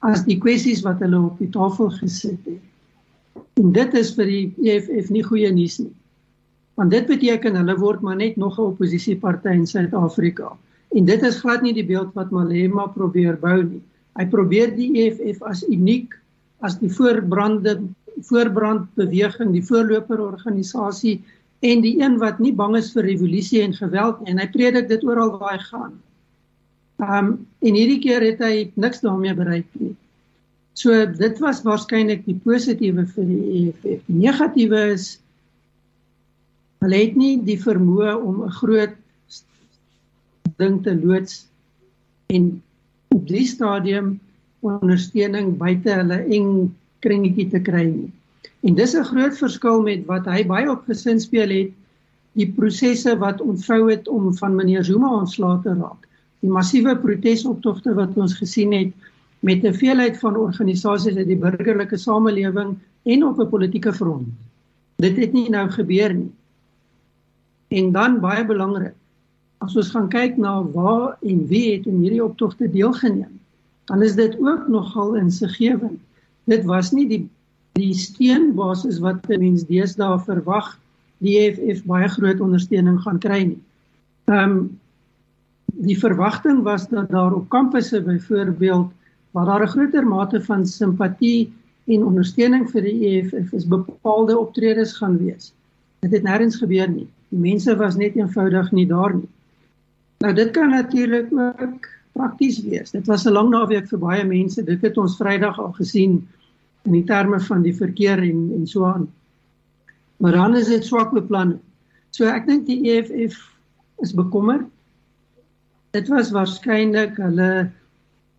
[0.02, 2.62] as die kwessies wat hulle op die tafel gesit het.
[3.60, 5.92] En dit is vir die EFF nie goeie nuus nie.
[6.80, 10.56] Want dit beteken hulle word maar net nog 'n oppositiepartyt in Suid-Afrika.
[10.90, 13.82] En dit is glad nie die beeld wat Malema probeer bou nie.
[14.18, 16.14] Hy probeer die EFF as uniek
[16.60, 17.80] as die voorbrande
[18.22, 21.22] voorbrandbeweging, die voorloper organisasie
[21.60, 24.30] en die een wat nie bang is vir revolusie en geweld nie.
[24.34, 25.94] En hy predik dit oral waar hy gaan.
[27.02, 29.94] Um en hierdie keer het hy niks daarmee bereik nie.
[30.74, 34.04] So dit was waarskynlik die positiewe vir die EFF.
[34.08, 35.18] Die negatiewe is
[36.82, 38.96] hulle het nie die vermoë om 'n groot
[40.58, 41.46] ding te loods
[42.34, 42.62] en
[43.14, 44.18] op die stadium
[44.60, 46.72] ondersteuning buite hulle eng
[47.04, 48.10] kringetjie te kry nie.
[48.62, 51.72] En dis 'n groot verskil met wat hy baie op gesin speel het
[52.38, 56.08] die prosesse wat ontvou het om van meneer Zuma ontslae te raak.
[56.40, 58.92] Die massiewe protesoptogte wat ons gesien het
[59.42, 64.28] met 'n veelheid van organisasies uit die burgerlike samelewing en op 'n politieke front.
[64.96, 66.30] Dit het nie nou gebeur nie.
[67.68, 68.94] En dan baie belangrik,
[69.58, 73.40] as ons gaan kyk na waar en wie het in hierdie optogte deelgeneem,
[73.84, 76.00] dan is dit ook nogal insiggewend.
[76.44, 77.28] Dit was nie die
[77.72, 80.78] die steenbasis wat mense deesdae verwag
[81.18, 83.62] die EFF baie groot ondersteuning gaan kry nie.
[84.24, 84.80] Ehm um,
[85.82, 88.92] die verwagting was dat daar op kampusse byvoorbeeld
[89.32, 91.52] waar daar 'n groter mate van simpatie
[91.86, 95.52] en ondersteuning vir die EFF is bepaalde optredes gaan wees.
[96.00, 97.08] Dit het nêrens gebeur nie.
[97.28, 99.28] Die mense was net eenvoudig nie daar nie.
[100.18, 102.90] Nou dit kan natuurlik ook prakties wees.
[102.90, 104.64] Dit was 'n lang naweek vir baie mense.
[104.64, 106.28] Dit het ons Vrydag al gesien
[106.84, 109.08] in die terme van die verkeer en en so aan.
[110.16, 111.60] Maar dan is dit swak beplan.
[112.10, 113.38] So ek dink die EFF
[114.02, 114.66] is bekommerd.
[115.90, 117.70] Dit was waarskynlik hulle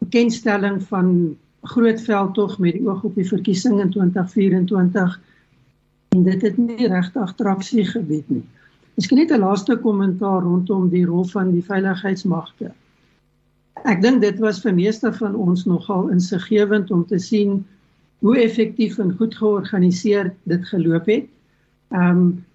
[0.04, 5.20] bekendstelling van groot veldtog met die oog op die verkiesing in 2024
[6.14, 8.44] en dit het nie regtig traksie gebied nie.
[8.96, 12.72] Miskien net 'n laaste kommentaar rondom die rol van die veiligheidsmagte.
[13.84, 17.66] Ek dink dit was vir meeste van ons nogal insiggewend om te sien
[18.20, 21.26] hoe effektief en goed georganiseer dit geloop het.
[21.92, 22.46] Ehm um,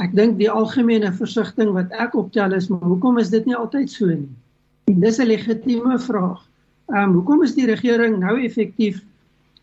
[0.00, 3.90] ek dink die algemene versigtiging wat ek optel is, maar hoekom is dit nie altyd
[3.90, 4.30] so nie?
[4.88, 6.49] En dis 'n legitieme vraag.
[6.90, 8.98] Ehm um, hoekom is die regering nou effektief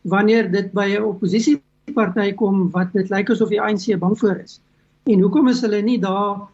[0.07, 4.61] wanneer dit by 'n oppositieparty kom wat dit lyk asof die ANC bang voor is?
[5.03, 6.47] En hoekom is hulle nie daar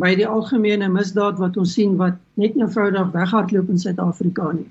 [0.00, 4.68] by die algemene misdaad wat ons sien wat net eenvoudig weghardloop in Suid-Afrika nie?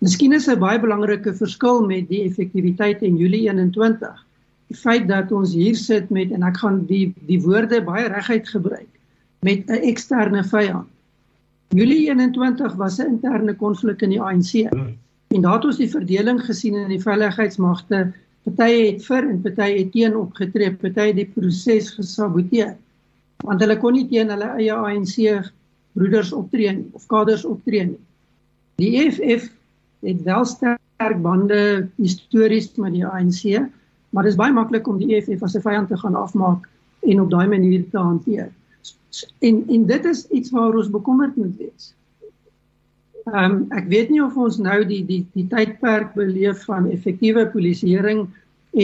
[0.00, 4.24] Miskien is 'n baie belangrike verskil met die effektiwiteit in Julie 21.
[4.68, 8.48] Die feit dat ons hier sit met en ek gaan die die woorde baie reguit
[8.48, 8.92] gebruik
[9.40, 10.88] met 'n eksterne vyand.
[11.68, 14.70] Julie 21 was 'n interne konflik in die ANC.
[15.28, 18.12] En daar het ons die verdeling gesien in die veiligheidsmagte
[18.44, 22.74] Party het vir en party het teen opgetree, party het die proses gesaboteer.
[23.44, 25.16] Want hulle kon nie teen hulle eie ANC
[25.96, 28.00] broeders optree nie of kaders optree nie.
[28.82, 29.48] Die EFF
[30.04, 33.64] het wel sterk bande histories met die ANC,
[34.12, 36.68] maar dit is baie maklik om die EFF as 'n vyand te gaan afmaak
[37.00, 38.52] en op daai manier te hanteer.
[39.38, 41.92] En en dit is iets waaroor ons bekommerd moet wees.
[43.24, 47.46] Ehm um, ek weet nie of ons nou die die die tydperk beleef van effektiewe
[47.52, 48.26] polisieering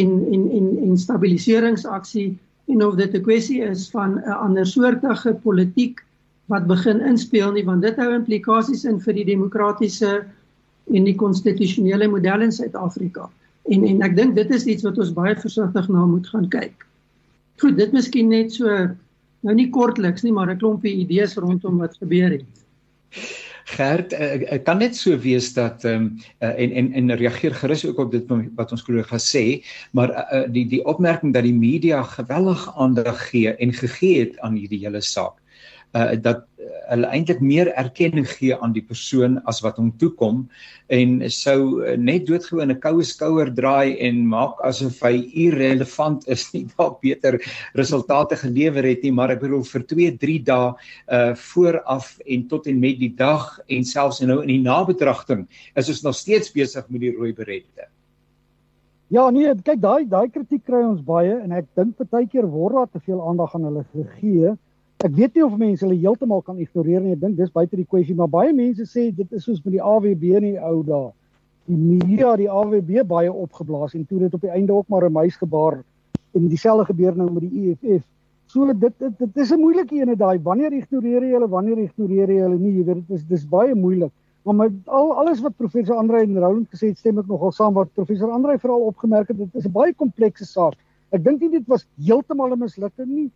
[0.01, 2.31] en en en en stabiliseringsaksie
[2.73, 6.01] en of dit 'n kwessie is van 'n ander soortige politiek
[6.47, 10.25] wat begin inspel nie want dit hou implikasies in vir die demokratiese
[10.91, 13.29] en die konstitusionele model in Suid-Afrika.
[13.71, 16.87] En en ek dink dit is iets wat ons baie versigtig na moet gaan kyk.
[17.61, 18.89] Goed, dit miskien net so
[19.47, 22.45] nou nie kortliks nie, maar 'n klompie idees rondom wat gebeur het.
[23.71, 27.85] Gert, ek, ek kan net so wees dat ehm um, en en en reageer gerus
[27.87, 28.25] ook op dit
[28.57, 33.55] wat ons kollega sê, maar uh, die die opmerking dat die media geweldig aandag gee
[33.55, 35.39] en gegee het aan hierdie hele saak
[35.93, 36.47] uh dat
[36.91, 40.43] hulle eintlik meer erkenning gee aan die persoon as wat hom toekom
[40.93, 41.61] en sou
[41.97, 45.15] net doodgewoon 'n koue skouer draai en maak asof hy
[45.47, 47.39] irrelevant is nie dalk beter
[47.79, 50.73] resultate gelewer het nie maar ek bedoel vir 2 3 dae
[51.19, 55.47] uh vooraf en tot en met die dag en selfs nou in die nabetragting
[55.77, 57.89] is ons nog steeds besig met die rooi berette.
[59.11, 62.75] Ja nee kyk daai daai kritiek kry ons baie en ek dink baie keer word
[62.75, 64.57] daar te veel aandag aan hulle gegee
[65.01, 67.15] Ek weet nie of mense hulle heeltemal kan ignoreer nie.
[67.15, 69.81] Ek dink dis buite die kwessie, maar baie mense sê dit is soos met die
[69.81, 71.07] AWB in die ou dae.
[71.73, 75.17] Die media die AWB baie opgeblaas en toe dit op die einde ook maar 'n
[75.17, 75.79] muisgebaar
[76.37, 78.05] en dieselfde gebeur nou met die EFF.
[78.53, 80.39] So dit dit dit is 'n moeilike ene daai.
[80.43, 81.49] Wanneer ignoreer jy hulle?
[81.49, 82.77] Wanneer ignoreer jy hulle nie?
[82.77, 84.13] Jy weet dit is dis baie moeilik.
[84.45, 87.75] Maar met al alles wat professor Andre en Roland gesê het, stem ek nogal saam
[87.75, 89.39] wat professor Andre veral opgemerk het.
[89.39, 90.77] Dit is 'n baie komplekse saak.
[91.11, 93.31] Ek dink nie dit was heeltemal 'n mislukking nie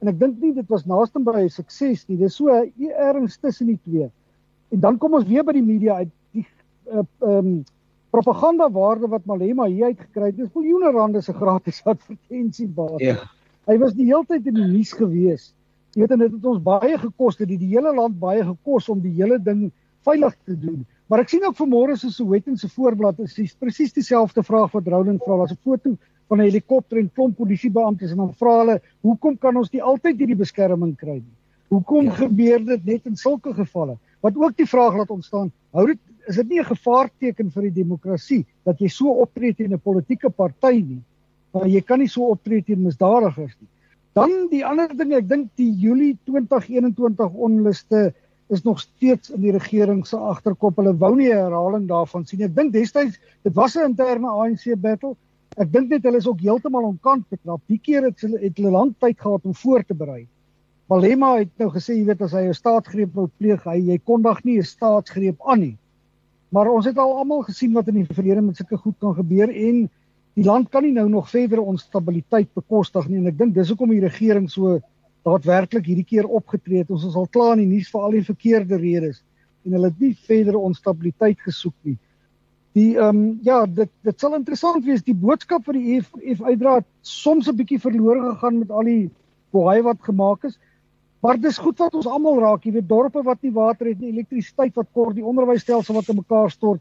[0.00, 2.16] en ek dink nie dit was naaste by 'n sukses nie.
[2.16, 4.10] Dis so ergens tussen die twee.
[4.70, 6.46] En dan kom ons weer by die media uit die
[6.92, 7.64] uh, um
[8.10, 10.36] propaganda waarde wat Malema hier uit gekry het.
[10.36, 13.06] Dis miljoene rande se gratis advertensiebasis.
[13.06, 13.16] Ja.
[13.68, 15.52] Hy was die hele tyd in die nuus gewees.
[15.94, 18.88] Jy weet en dit het ons baie gekos, dit het die hele land baie gekos
[18.88, 19.70] om die hele ding
[20.06, 20.86] veilig te doen.
[21.08, 25.22] Maar ek sien ook vanmôre se Soweto se voorblad is presies dieselfde vraag wat Roland
[25.24, 25.36] vra.
[25.40, 25.96] Daar's 'n foto
[26.28, 30.18] van 'n helikopter en klomp polisiebeamptes en dan vra hulle hoekom kan ons nie altyd
[30.18, 31.36] hierdie beskerming kry nie?
[31.68, 32.12] Hoekom ja.
[32.12, 33.98] gebeur dit net in sulke gevalle?
[34.20, 37.76] Wat ook die vraag laat ontstaan, hou dit is dit nie 'n gevaarteken vir die
[37.82, 41.02] demokrasie dat jy so optree teen 'n politieke party nie?
[41.52, 43.68] Want jy kan nie so optree teen misdadigers nie.
[44.12, 48.12] Dan die ander ding, ek dink die Julie 2021 onluste
[48.48, 50.76] is nog steeds in die regering se agterkop.
[50.76, 52.46] Hulle wou nie 'n herhaling daarvan sien nie.
[52.46, 55.16] Ek dink destyds dit was 'n interne ANC battle
[55.58, 57.58] Ek dink net hulle is ook heeltemal onkant betrap.
[57.66, 60.28] Die keer het hulle het hulle lank tyd gehad om voor te berei.
[60.88, 64.44] Malema het nou gesê jy weet as hy 'n staatsgreep wil pleeg, hy jy kondig
[64.44, 65.76] nie 'n staatsgreep aan nie.
[66.50, 69.50] Maar ons het al almal gesien wat in die verlede met sulke goed kan gebeur
[69.50, 69.90] en
[70.34, 73.90] die land kan nie nou nog verdere onstabiliteit bekostig nie en ek dink dis hoekom
[73.90, 74.80] die regering so
[75.24, 76.90] daadwerklik hierdie keer opgetree het.
[76.90, 79.24] Ons is al klaar in die nuus vir al die verkeerde redes
[79.64, 81.98] en hulle het nie verdere onstabiliteit gesoek nie.
[82.76, 86.80] Die ehm um, ja, dit dit sal interessant wees die boodskap vir die EFF uitdra
[87.02, 89.10] soms 'n bietjie verlore gegaan met al die
[89.52, 90.58] boei wat gemaak is.
[91.20, 94.12] Maar dis goed wat ons almal raak, jy weet dorpe wat nie water het nie,
[94.12, 96.80] elektrisiteit wat kort, die onderwysstelsel wat in mekaar stort,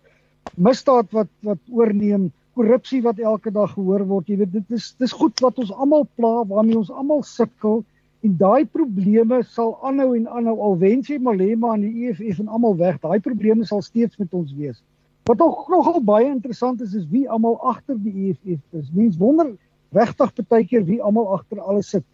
[0.55, 4.29] misdaad wat wat oorneem, korrupsie wat elke dag gehoor word.
[4.29, 7.83] Jy weet dit is dis goed wat ons almal pla, waarmee ons almal sukkel
[8.25, 12.53] en daai probleme sal aanhou en aanhou al wens jy Malema en die EFF en
[12.53, 13.01] almal weg.
[13.01, 14.81] Daai probleme sal steeds met ons wees.
[15.27, 18.91] Wat ook nogal baie interessant is is wie almal agter die EFF is.
[18.95, 19.49] Mens wonder
[19.91, 22.05] regtig baie keer wie almal agter alles sit.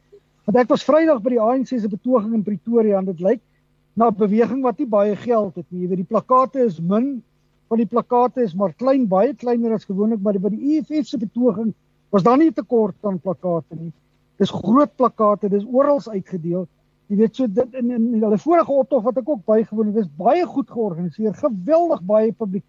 [0.47, 3.41] Want ek was Vrydag by die ANC se betoging in Pretoria en dit lyk
[3.93, 5.83] na 'n beweging wat nie baie geld het nie.
[5.83, 7.21] Jy weet die plakate is min
[7.69, 11.17] van die plakate is maar klein, baie kleiner as gewoonlik, maar by die EFF se
[11.17, 11.73] betoging
[12.09, 13.93] was daar nie 'n tekort aan plakate nie.
[14.37, 16.67] Dis groot plakate, dis oral uitgedeel.
[17.09, 20.17] Jy weet so dit in in hulle vorige optog wat ek ook bygewoon het, dis
[20.17, 22.63] baie goed georganiseer, geweldig baie publiek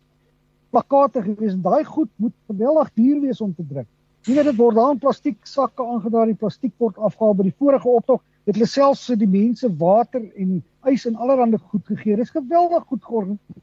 [0.75, 3.89] plakate gewees en daai goed moet geweldig duur wees om te druk.
[4.25, 7.59] Jy weet dit word daar in plastiek sakke aangedraai, die plastiek word afgehaal by die
[7.61, 8.23] vorige optog.
[8.49, 10.59] Het hulle selfs vir die mense water en
[10.91, 12.17] ys en allerlei goed gegee.
[12.17, 13.63] Dit is geweldig goed georganiseer.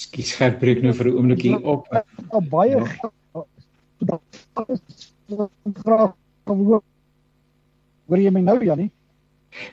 [0.00, 1.86] Skus gek breek nou vir 'n oomblikie op.
[2.30, 2.84] Al baie ja.
[5.84, 6.14] graag
[8.10, 8.90] hoor jy my nou Janie?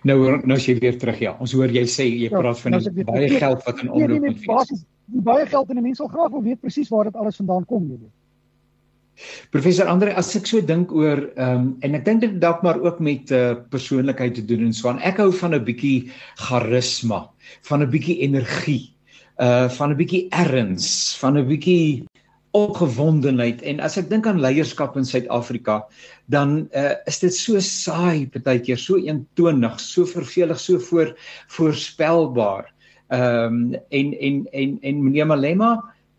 [0.04, 1.36] Nou nou as jy weer terug ja.
[1.40, 4.10] Ons hoor jy sê jy ja, praat van nou die, baie geld wat in omloop
[4.10, 4.86] nee, nee, nee, is.
[5.24, 8.00] Baie geld en mense wil graag wil weet presies waar dit alles vandaan kom, jy
[8.02, 8.16] weet.
[9.54, 12.78] Professor Andre, as ek so dink oor ehm um, en ek dink dit dalk maar
[12.84, 15.02] ook met 'n uh, persoonlikheid te doen en so aan.
[15.02, 17.30] Ek hou van 'n bietjie charisma,
[17.70, 18.94] van 'n bietjie energie,
[19.42, 22.06] uh van 'n bietjie erns, van 'n bietjie
[22.55, 23.62] opgewondenheid.
[23.62, 25.81] En as ek dink aan leierskap in Suid-Afrika
[26.31, 31.13] dan uh, is dit so saai baie keer so eentonig so vervelig so voor
[31.57, 32.71] voorspelbaar.
[33.07, 35.75] Ehm um, en en en en meneer Malema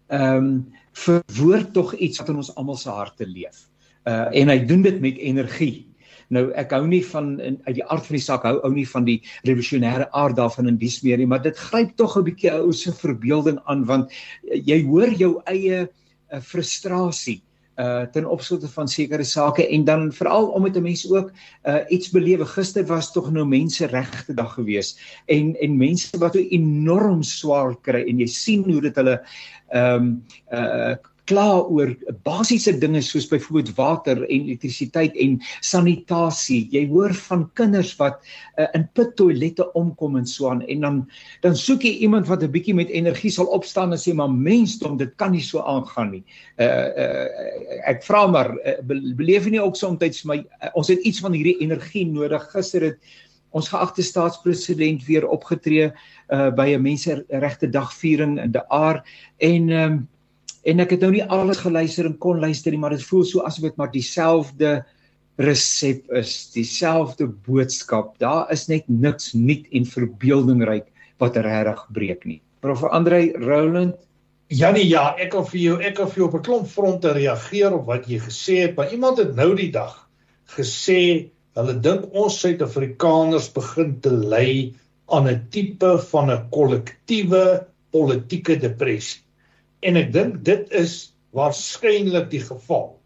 [0.09, 0.53] ehm um,
[0.99, 3.69] verwoord tog iets wat in ons almal se harte leef.
[4.09, 5.87] Uh, en hy doen dit met energie.
[6.35, 8.87] Nou ek hou nie van in, uit die aard van die saak hou ou nie
[8.89, 12.53] van die revolusionêre aard daarvan in dies meer nie, maar dit gryp tog 'n bietjie
[12.53, 14.13] ou se verbeelding aan want
[14.45, 15.89] jy hoor jou eie
[16.33, 17.43] uh, frustrasie
[17.79, 21.31] uh ten opsigte van sekere sake en dan veral om met 'n mens ook
[21.65, 22.47] uh iets belewe.
[22.47, 28.03] Gister was tog nou mense regte dag gewees en en mense wat enorm swaar kry
[28.09, 29.23] en jy sien hoe dit hulle
[29.69, 30.97] ehm um, uh
[31.29, 31.93] kla oor
[32.25, 36.63] basiese dinge soos byvoorbeeld water en elektrisiteit en sanitasie.
[36.73, 38.23] Jy hoor van kinders wat
[38.57, 41.01] uh, in put toilette omkom en so aan en dan
[41.45, 44.97] dan soek jy iemand wat 'n bietjie met energie sal opstaan en sê maar mensdom,
[44.97, 46.25] dit kan nie so aangaan nie.
[46.57, 47.27] Uh, uh
[47.89, 51.33] ek vra maar uh, beleef jy nie ook soms my uh, ons het iets van
[51.33, 52.43] hierdie energie nodig.
[52.53, 52.99] Gister het
[53.51, 55.93] ons geagte staatspresident weer opgetree
[56.33, 59.05] uh by 'n menseregte dagviering in De Aar
[59.39, 60.09] en um,
[60.65, 63.45] en ek het nou nie alles geluister en kon luister nie, maar dit voel so
[63.47, 64.85] asof dit maar dieselfde
[65.39, 68.19] resep is, dieselfde boodskap.
[68.19, 70.89] Daar is net niks nuut en verbeeldingryk
[71.23, 72.41] wat regtig breek nie.
[72.61, 73.95] Prof Andre Roland
[74.49, 77.75] Janie, ja, ek wil vir jou ek wil vir jou op 'n klomp fronte reageer
[77.77, 80.09] op wat jy gesê het, maar iemand het nou die dag
[80.57, 84.73] gesê hulle dink ons Suid-Afrikaners begin te ly
[85.13, 89.21] aan 'n tipe van 'n kollektiewe politieke depressie.
[89.87, 92.97] En ek dink dit is waarskynlik die geval.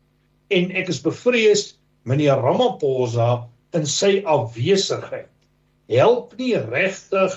[0.52, 1.64] En ek is bevrees
[2.08, 5.28] meneer Ramaphosa in sy afwesigheid
[5.92, 7.34] help nie regtig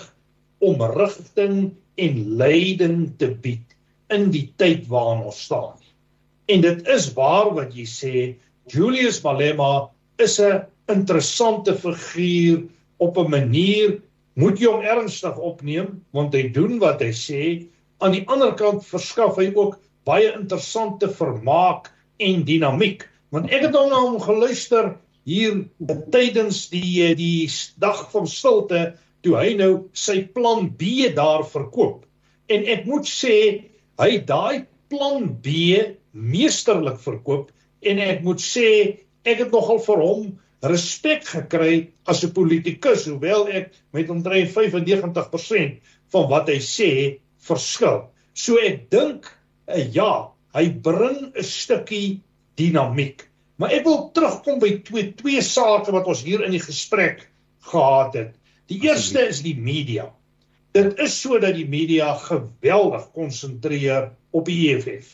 [0.63, 1.57] om rigting
[1.99, 3.75] en leiding te bied
[4.13, 5.91] in die tyd waarin ons staan nie.
[6.55, 8.15] En dit is waar wat jy sê
[8.71, 9.89] Julius Malema
[10.21, 12.63] is 'n interessante figuur
[12.97, 14.01] op 'n manier
[14.35, 17.67] moet jy hom ernstig opneem want hy doen wat hy sê
[17.99, 23.75] aan die ander kant verskaf hy ook baie interessante vermaak en dinamiek want ek het
[23.75, 24.93] hom na hom geluister
[25.25, 25.65] hier
[26.13, 27.49] tydens die die
[27.81, 28.93] dag van stilte
[29.25, 32.05] toe hy nou sy plan B daar verkoop.
[32.47, 33.35] En ek moet sê
[33.97, 35.81] hy daai plan B
[36.13, 37.49] meesterlik verkoop.
[37.81, 38.69] En ek moet sê
[39.25, 40.27] ek het nogal vir hom
[40.65, 41.73] respek gekry
[42.05, 45.81] as 'n politikus hoewel ek met omtrent 95%
[46.13, 46.91] van wat hy sê
[47.47, 48.05] verskil.
[48.33, 52.21] So ek dink uh, ja, hy bring 'n stukkie
[52.59, 53.27] dinamiek.
[53.59, 57.27] Maar ek wil terugkom by twee twee sake wat ons hier in die gesprek
[57.71, 58.31] gehad het.
[58.71, 60.09] Die eerste is die media.
[60.75, 65.13] Dit is so dat die media geweldig konsentreer op die EFF.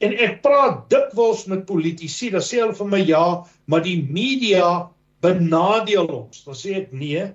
[0.00, 3.26] En ek praat dikwels met politici, dan sê hulle vir my ja,
[3.70, 4.88] maar die media
[5.24, 6.42] benadeel ons.
[6.46, 7.26] Dan sê ek nee,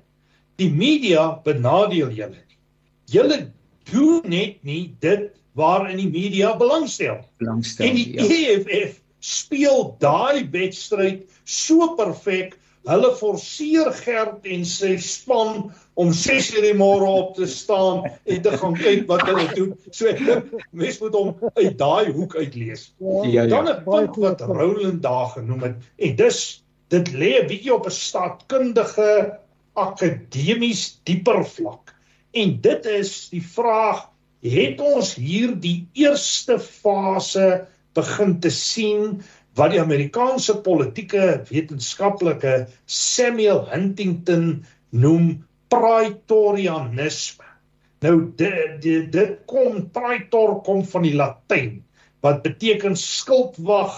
[0.59, 2.57] die media benadeel julle nie.
[3.09, 3.39] Julle
[3.91, 7.19] doen net nie dit waarin die media belangstel.
[7.37, 7.87] Belangstel.
[7.87, 8.23] En die ja.
[8.23, 12.55] EFF speel daai wedstryd so perfek.
[12.87, 15.67] Hulle forceer Gert en sy span
[15.99, 19.75] om 6:00 die môre op te staan en te gaan kyk wat hulle doen.
[19.91, 22.87] So ek dink mense moet hom uit daai hoek uitlees.
[23.03, 23.45] Ja, ja.
[23.51, 27.85] Dan 'n punt wat Roland daar genoem het en dis dit lê 'n bietjie op
[27.85, 29.37] 'n staatkundige
[29.75, 31.88] akademies dieper vlak.
[32.31, 34.05] En dit is die vraag
[34.45, 37.65] het ons hier die eerste fase
[37.97, 39.19] begin te sien
[39.57, 45.31] wat die Amerikaanse politieke wetenskaplike Samuel Huntington noem
[45.73, 47.47] praetorianisme.
[48.05, 51.79] Nou dit dit, dit kom praetor kom van die Latyn
[52.23, 53.95] wat beteken skildwag,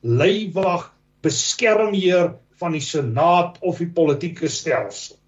[0.00, 0.88] leiwag,
[1.26, 5.18] beskermheer van die senaat of die politieke stelsel.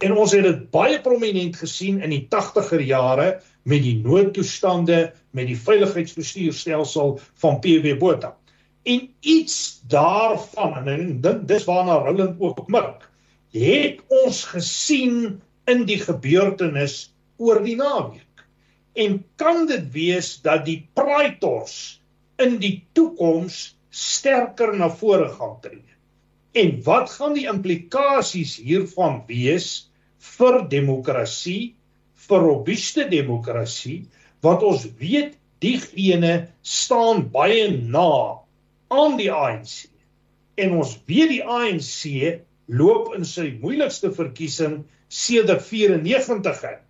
[0.00, 3.26] En ons het dit baie prominent gesien in die 80er jare
[3.68, 8.30] met die noodtoestande met die veiligheidsbestuurstelsel van PW Botha.
[8.88, 13.04] En iets daarvan en dit dis waarna Roland ook mik,
[13.52, 18.46] het ons gesien in die gebeurtenis oor die naweek.
[18.96, 22.00] En kan dit wees dat die praetors
[22.40, 25.84] in die toekoms sterker na vore gaan tree?
[26.56, 29.89] En wat gaan die implikasies hiervan wees?
[30.20, 31.74] Vir demokrasie,
[32.28, 34.04] vir robuuste demokrasie,
[34.44, 38.40] want ons weet diegene staan baie na
[38.92, 39.88] aan die ANC.
[40.60, 42.40] En ons weet die ANC
[42.70, 46.80] loop in sy moeilikste verkiesing sedert 94 in.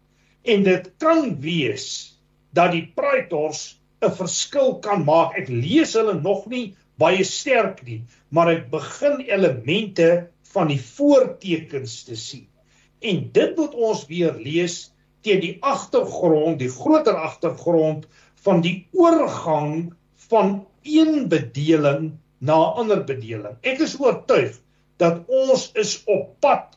[0.55, 1.86] En dit kan wees
[2.57, 5.36] dat die praetors 'n verskil kan maak.
[5.38, 12.05] Ek lees hulle nog nie baie sterk nie, maar ek begin elemente van die voortekens
[12.05, 12.49] te sien.
[13.01, 14.78] En dit moet ons weer lees
[15.24, 18.07] teen die agtergrond, die groter agtergrond
[18.44, 19.92] van die oorgang
[20.30, 23.57] van een bedeling na 'n ander bedeling.
[23.62, 24.57] Ek is oortuig
[24.96, 26.76] dat ons is op pad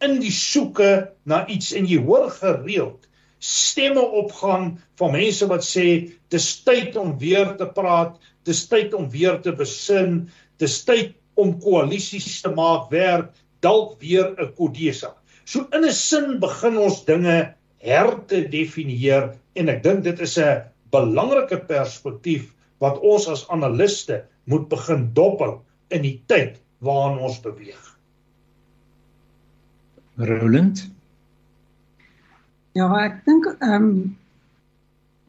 [0.00, 3.08] in die soeke na iets en jy hoor gereeld
[3.38, 5.86] stemme opgaan van mense wat sê
[6.32, 10.26] dis tyd om weer te praat, dis tyd om weer te besin,
[10.58, 13.30] dis tyd om koalisies te maak werk,
[13.62, 15.14] dalk weer 'n kodesa.
[15.48, 17.36] So in 'n sin begin ons dinge
[17.90, 22.52] her te definieer en ek dink dit is 'n belangrike perspektief
[22.84, 27.80] wat ons as analiste moet begin dophou in die tyd waarin ons beweeg.
[30.18, 30.84] Roland
[32.76, 34.16] Ja, ek dink ehm um,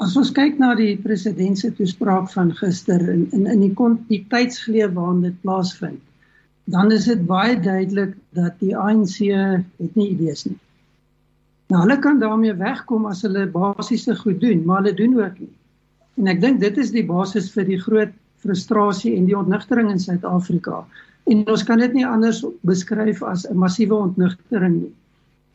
[0.04, 3.74] as ons kyk na die president se toespraak van gister in in in die
[4.12, 6.02] die tydsgeleef waarin dit plaasvind,
[6.70, 10.58] dan is dit baie duidelik dat die ANC het nie idees nie.
[11.70, 15.54] Nou hulle kan daarmee wegkom as hulle basiese goed doen, maar hulle doen ook nie.
[16.18, 18.14] En ek dink dit is die basis vir die groot
[18.44, 20.84] frustrasie en die ontnigtering in Suid-Afrika.
[21.30, 24.94] En ons kan dit nie anders beskryf as 'n massiewe ontnigtering nie.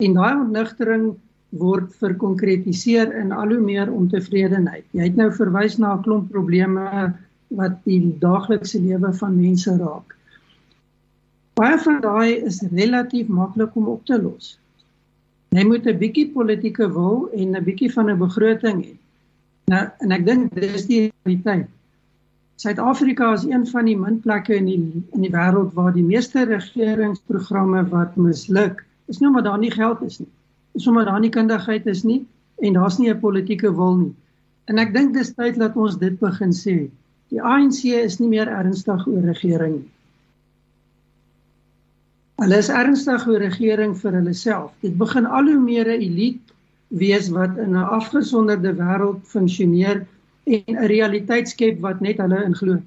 [0.07, 1.15] En daai ontnigtering
[1.59, 4.85] word verkonkretiseer in al hoe meer ontevredenheid.
[4.93, 7.15] Jy het nou verwys na 'n klomp probleme
[7.49, 10.15] wat die daaglikse lewe van mense raak.
[11.55, 14.59] Baie van daai is relatief maklik om op te los.
[15.55, 18.97] Jy moet 'n bietjie politieke wil en 'n bietjie van 'n begroting hê.
[19.67, 21.69] Nou en ek dink dis die realiteit.
[22.57, 24.83] Suid-Afrika is een van die min plekke in die
[25.13, 30.03] in die wêreld waar die meeste regeringsprogramme wat misluk, is nie omdat daar nie geld
[30.03, 30.33] is nie
[30.75, 32.27] sommer daar nie kundigheid is nie
[32.59, 34.15] en daar's nie 'n politieke wil nie.
[34.65, 36.91] En ek dink dis tyd dat ons dit begin sê.
[37.29, 39.91] Die ANC is nie meer ernstig oor regering nie.
[42.43, 44.73] Hulle is ernstig oor regering vir hulle self.
[44.83, 46.55] Dit begin al hoe meer 'n elite
[47.03, 50.07] wees wat in 'n afgesonderde wêreld funksioneer
[50.47, 52.81] en 'n realiteit skep wat net hulle inglo.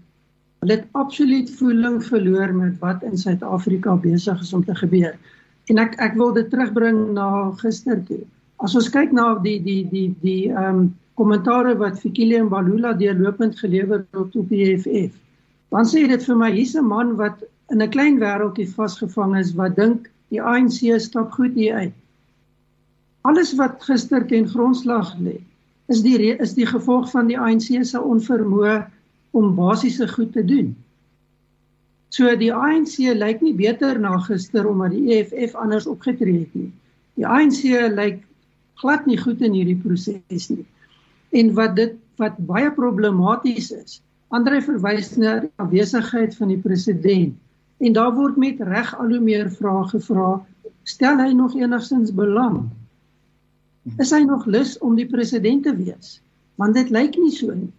[0.59, 5.15] Hulle het absoluut voeling verloor met wat in Suid-Afrika besig is om te gebeur.
[5.69, 8.23] En ek ek wil dit terugbring na gister toe.
[8.59, 12.93] As ons kyk na die die die die ehm um, kommentare wat Fikile en Balula
[12.93, 15.13] deurlopend gelewer het op die EFF.
[15.69, 19.53] Dan sê dit vir my hier's 'n man wat in 'n klein wêreldjie vasgevang is
[19.59, 21.95] wat dink die ANC stap goed hier uit.
[23.27, 25.41] Alles wat gister ten grondslag lê,
[25.87, 28.87] is die is die gevolg van die ANC se onvermoë
[29.31, 30.75] om basiese goed te doen.
[32.09, 36.71] So die ANC lyk nie beter na gister omdat die EFF anders opgetree het nie.
[37.15, 37.63] Die ANC
[37.95, 38.23] lyk
[38.75, 40.65] glad nie goed in hierdie proses nie.
[41.31, 44.01] En wat dit wat baie problematies is,
[44.35, 47.35] Andre verwys na die afwesigheid van die president
[47.77, 50.29] en daar word met reg al hoe meer vrae gevra,
[50.83, 52.63] stel hy nog enigstens belang?
[54.01, 56.17] Is hy nog lus om die president te wees?
[56.57, 57.71] Want dit lyk nie so nie.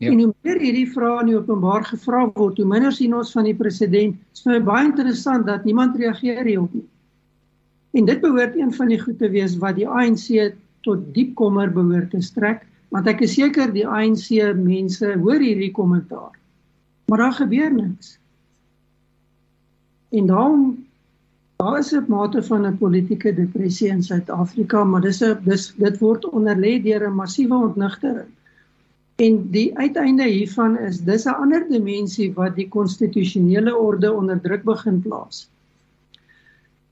[0.00, 0.10] Ja.
[0.10, 3.44] En hoe meer hierdie vrae in die openbaar gevra word, hoe minder sien ons van
[3.44, 4.16] die president.
[4.16, 6.86] Dit is vir my baie interessant dat niemand reageer hierop nie.
[8.00, 10.54] En dit behoort een van die goed te wees wat die ANC
[10.86, 15.72] tot diep kommer behoort te strek, want ek is seker die ANC mense hoor hierdie
[15.74, 16.32] kommentaar.
[17.10, 18.16] Maar daar gebeur niks.
[20.10, 20.86] En dan
[21.56, 25.98] daar is 'n mate van 'n politieke depressie in Suid-Afrika, maar dis 'n dis dit
[25.98, 28.30] word onderlê deur 'n massiewe ontnigtering.
[29.16, 34.64] En die uiteinde hiervan is dis 'n ander dimensie wat die konstitusionele orde onder druk
[34.64, 35.50] begin plaas.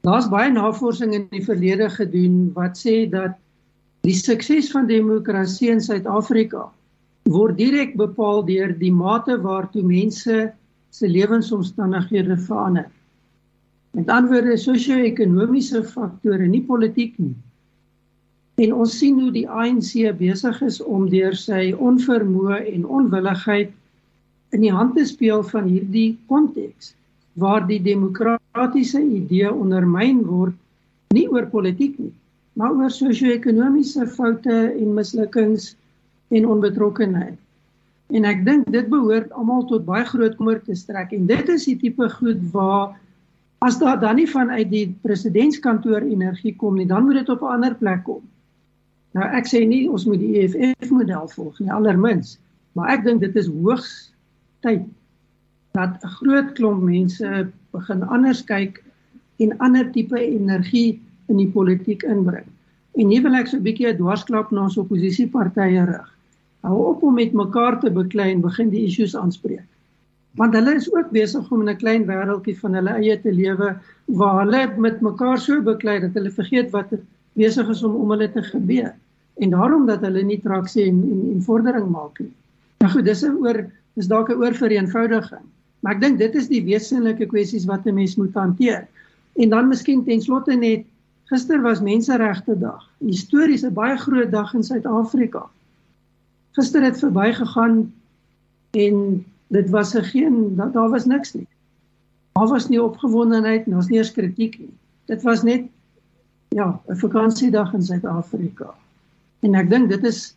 [0.00, 3.32] Daar's baie navorsing in die verlede gedoen wat sê dat
[4.00, 6.68] die sukses van demokrasie in Suid-Afrika
[7.22, 10.52] word direk bepaal deur die mate waartoe mense
[10.90, 12.86] se lewensomstandighede verander.
[13.96, 17.34] Met ander woorde, sosio-ekonomiese faktore, nie politiek nie.
[18.64, 23.74] En ons sien hoe die ANC besig is om deur sy onvermoë en onwilligheid
[24.56, 26.94] in die hand te speel van hierdie konteks
[27.38, 30.56] waar die demokratiese idee ondermyn word
[31.14, 32.14] nie oor politiek nie
[32.58, 35.74] maar oor sosio-ekonomiese foute en mislukkings
[36.34, 37.36] en onbetrokkenheid.
[38.10, 41.68] En ek dink dit behoort almal tot baie groot kommer te strek en dit is
[41.68, 42.96] die tipe goed waar
[43.58, 47.54] as daar dan nie vanuit die presidentskantoor energie kom nie, dan moet dit op 'n
[47.58, 48.22] ander plek kom.
[49.12, 52.38] Nou ek sê nie ons moet die EFF model volg nie allermins,
[52.72, 54.12] maar ek dink dit is hoogs
[54.60, 54.84] tyd
[55.72, 58.82] dat 'n groot klomp mense begin anders kyk
[59.38, 62.46] en ander tipe energie in die politiek inbring.
[62.98, 66.08] En nie wil ek so 'n bietjie 'n dwarsklap na ons oppositiepartye rig.
[66.60, 69.66] Hou op om met mekaar te beklei en begin die issues aanspreek.
[70.38, 73.74] Want hulle is ook besig om in 'n klein wêreldjie van hulle eie te lewe
[74.06, 76.94] waar hulle met mekaar so beklei dat hulle vergeet wat
[77.32, 78.94] besig is om om hulle te gebeur
[79.38, 82.32] en daarom dat hulle nie traksie en en, en vordering maak nie.
[82.82, 83.64] Nou goed, dis oor
[83.94, 85.46] dis dalk 'n oorvereenvoudiging.
[85.80, 88.86] Maar ek dink dit is die wesenlike kwessies wat 'n mens moet hanteer.
[89.36, 90.86] En dan miskien ten slotte net
[91.30, 92.90] gister was menseregte dag.
[92.98, 95.46] Histories 'n baie groot dag in Suid-Afrika.
[96.52, 97.92] Gister het verbygegaan
[98.70, 101.46] en dit was 'n geen daar was niks nie.
[102.32, 104.74] Daar was nie opgewondenheid, daar was nie eens kritiek nie.
[105.04, 105.64] Dit was net
[106.48, 108.74] ja, 'n vakansiedag in Suid-Afrika.
[109.40, 110.36] En ek dink dit is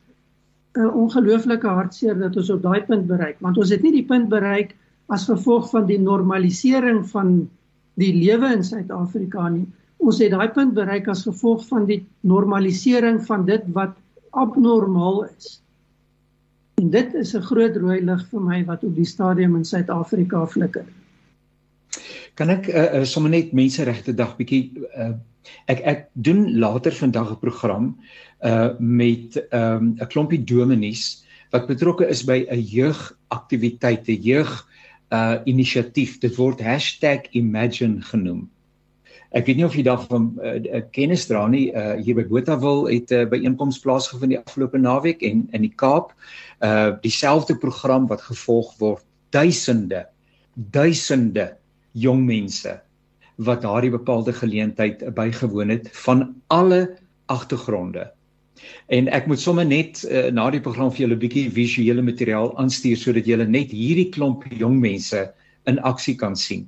[0.76, 4.30] 'n ongelooflike hartseer dat ons op daai punt bereik, want ons het nie die punt
[4.30, 4.76] bereik
[5.08, 7.50] as gevolg van die normalisering van
[8.00, 9.68] die lewe in Suid-Afrika nie.
[9.98, 13.92] Ons het daai punt bereik as gevolg van die normalisering van dit wat
[14.32, 15.62] abnormaal is.
[16.82, 20.46] En dit is 'n groot rooi lig vir my wat op die stadium in Suid-Afrika
[20.48, 20.86] flikker.
[22.34, 25.14] Kan ek uh, uh, sommer net menseregte dag bietjie uh,
[25.70, 27.86] ek ek doen later vandag 'n program
[28.42, 34.52] uh met 'n um, klompie dominees wat betrokke is by 'n jeugaktiwiteit, 'n jeug
[35.12, 36.18] uh inisiatief.
[36.20, 36.62] Dit word
[37.32, 38.50] #imagine genoem.
[39.32, 41.72] Ek weet nie of jy daarvan uh, kennis dra nie.
[41.72, 45.76] Uh hier by Botawil het 'n uh, byeenkoms plaasgevind die afgelope naweek en in die
[45.76, 46.12] Kaap
[46.60, 49.06] uh dieselfde program wat gevolg word.
[49.32, 50.06] Duisende
[50.56, 51.56] duisende
[51.92, 52.82] jong mense
[53.36, 58.12] wat daardie bepaalde geleentheid bygewoon het van alle agtergronde.
[58.88, 62.52] En ek moet sommer net uh, na die program vir julle 'n bietjie visuele materiaal
[62.60, 65.32] aanstuur sodat julle net hierdie klomp jong mense
[65.66, 66.68] in aksie kan sien.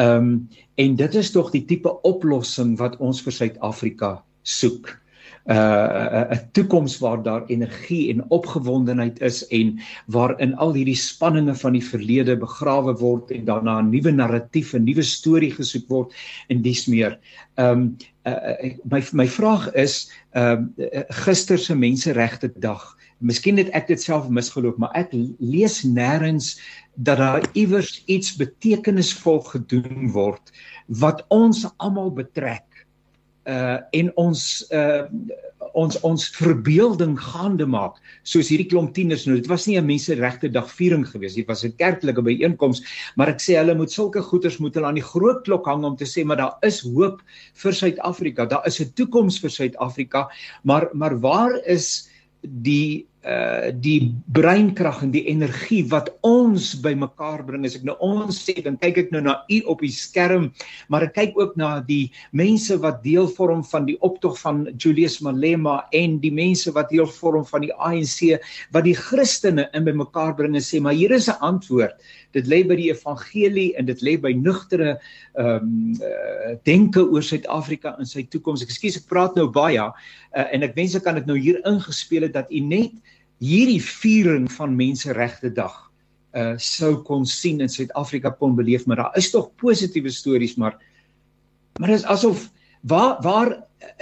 [0.00, 5.02] Ehm um, en dit is tog die tipe oplossing wat ons vir Suid-Afrika soek
[5.46, 11.72] uh 'n toekoms waar daar energie en opgewondenheid is en waarin al hierdie spanninge van
[11.72, 16.14] die verlede begrawe word en daarna 'n nuwe narratief, 'n nuwe storie gesoek word
[16.48, 17.18] en dis meer.
[17.56, 22.96] Um uh, my my vraag is um uh, gister se menseregte dag.
[23.22, 26.56] Miskien het ek dit self misgeloop, maar ek lees nêrens
[26.94, 30.52] dat daar iewers iets betekenisvol gedoen word
[31.02, 32.66] wat ons almal betrek
[33.48, 35.06] uh en ons uh
[35.78, 37.96] ons ons verbeelding gaande maak
[38.28, 39.38] soos hierdie klomp tieners nou.
[39.38, 42.82] Dit was nie 'n menseregte dag viering gewees dit was 'n kerklike byeenkoms
[43.16, 45.96] maar ek sê hulle moet sulke goeders moet hulle aan die groot klok hang om
[45.96, 47.22] te sê maar daar is hoop
[47.54, 50.28] vir Suid-Afrika daar is 'n toekoms vir Suid-Afrika
[50.62, 52.08] maar maar waar is
[52.42, 58.34] die uh die breinkrag en die energie wat ons bymekaar bring as ek nou ons
[58.34, 60.48] sê dan kyk ek nou na u op die skerm
[60.90, 65.20] maar ek kyk ook na die mense wat deel vorm van die optog van Julius
[65.22, 68.42] Malema en die mense wat deel vorm van die ANC
[68.74, 71.94] wat die Christene in bymekaar bring en sê maar hier is 'n antwoord.
[72.32, 74.98] Dit lê by die evangelie en dit lê by nugtere
[75.38, 78.62] ehm um, uh, denke oor Suid-Afrika en sy toekoms.
[78.62, 79.92] Ekskuus ek praat nou baie uh,
[80.52, 82.92] en ek wens ek kan dit nou hier ingespeel het dat u net
[83.42, 85.74] hierdie viering van menseregte dag
[86.32, 90.78] uh sou kon sien in Suid-Afrika kon beleef maar daar is tog positiewe stories maar
[91.80, 92.46] maar dit is asof
[92.88, 93.52] waar waar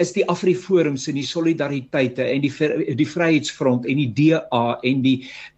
[0.01, 2.53] is die Afriforums en die solidariteite en die
[2.97, 5.17] die Vryheidsfront en die DA en die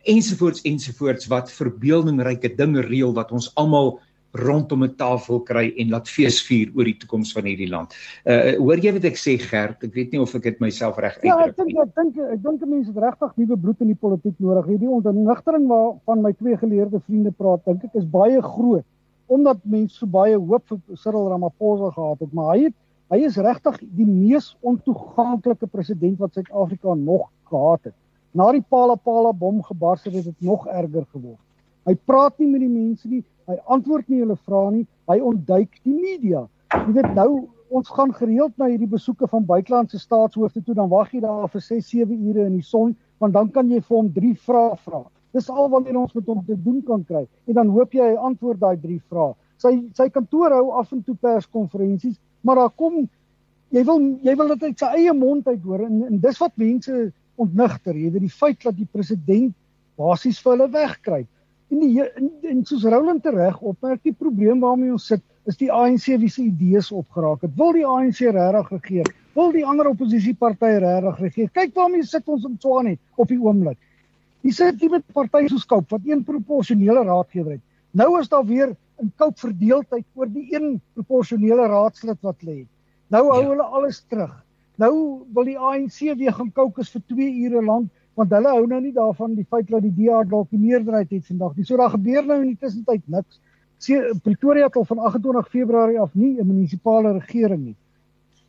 [0.09, 3.99] ensovoorts ensovoorts wat verbeeldingryke dinge reël wat ons almal
[4.33, 7.93] rondom 'n tafel kry en laat fees vier oor die toekoms van hierdie land.
[8.25, 9.85] Uh hoor jy wat ek sê Gert?
[9.85, 11.31] Ek weet nie of ek dit myself reg uitdruk nie.
[11.31, 14.39] Ja, ek dink ek dink ek dink mense het regtig nuwe bloed in die politiek
[14.39, 14.67] nodig.
[14.67, 18.85] Hierdie ontnigtering waarvan my twee geleerde vriende praat, dink ek is baie groot
[19.33, 22.75] omdat mense so baie hoop vir Cyril Ramaphosa gehad het, maar hy het
[23.13, 27.97] hy is regtig die mees ontoeganklike president wat Suid-Afrika nog gehad het.
[28.33, 31.41] Na die Pala Pala bom gebars het dit nog erger geword.
[31.85, 33.21] Hy praat nie met die mense nie.
[33.51, 34.85] Hy antwoord nie hulle vrae nie.
[35.11, 36.47] Hy ontduik die media.
[36.75, 37.31] Jy weet nou
[37.73, 41.65] ons gaan gereeld na hierdie besoeke van buitelandse staatshoofde toe dan wag jy daar vir
[41.65, 45.03] 6, 7 ure in die son want dan kan jy vir hom 3 vrae vra.
[45.33, 47.23] Dis al wat ons met hom te doen kan kry.
[47.49, 49.33] En dan hoop jy hy antwoord daai 3 vrae.
[49.63, 53.05] Sy sy kantoor hou af en toe perskonferensies, maar daar kom
[53.73, 56.59] jy wil jy wil dit uit sy eie mond uit hoor en, en dis wat
[56.61, 56.99] mense
[57.41, 57.97] ontnigter.
[57.97, 59.55] Jy weet die feit dat die president
[60.01, 61.31] basies vir hulle wegkruip.
[61.73, 65.71] En die en, en soos Roland reg opmerk, die probleem waarmee ons sit is die
[65.73, 67.55] ANC wie se idees opgeraak het.
[67.59, 69.09] Wil die ANC regtig regeer?
[69.35, 71.49] Wil die ander oppositiepartye regtig regeer?
[71.57, 73.81] Kyk waarmee sit ons in Tswane op die oomblik.
[74.43, 77.65] Hier sit jy met partye soos Koup wat een proporsionele raadgewer het.
[77.97, 82.67] Nou is daar weer 'n Koup verdeeldheid oor die een proporsionele raadslid wat lê.
[83.09, 83.49] Nou hou ja.
[83.49, 84.33] hulle alles terug.
[84.77, 88.81] Nou wil die ANC weer gaan koukus vir 2 ure lank want hulle hou nou
[88.81, 91.65] nie daarvan die feit dat die DA dalk die meerderheid het vandag nie.
[91.65, 93.41] So daar gebeur nou in die tussentyd niks.
[93.83, 97.77] Se Pretoria het al van 28 Februarie af nie 'n munisipale regering nie.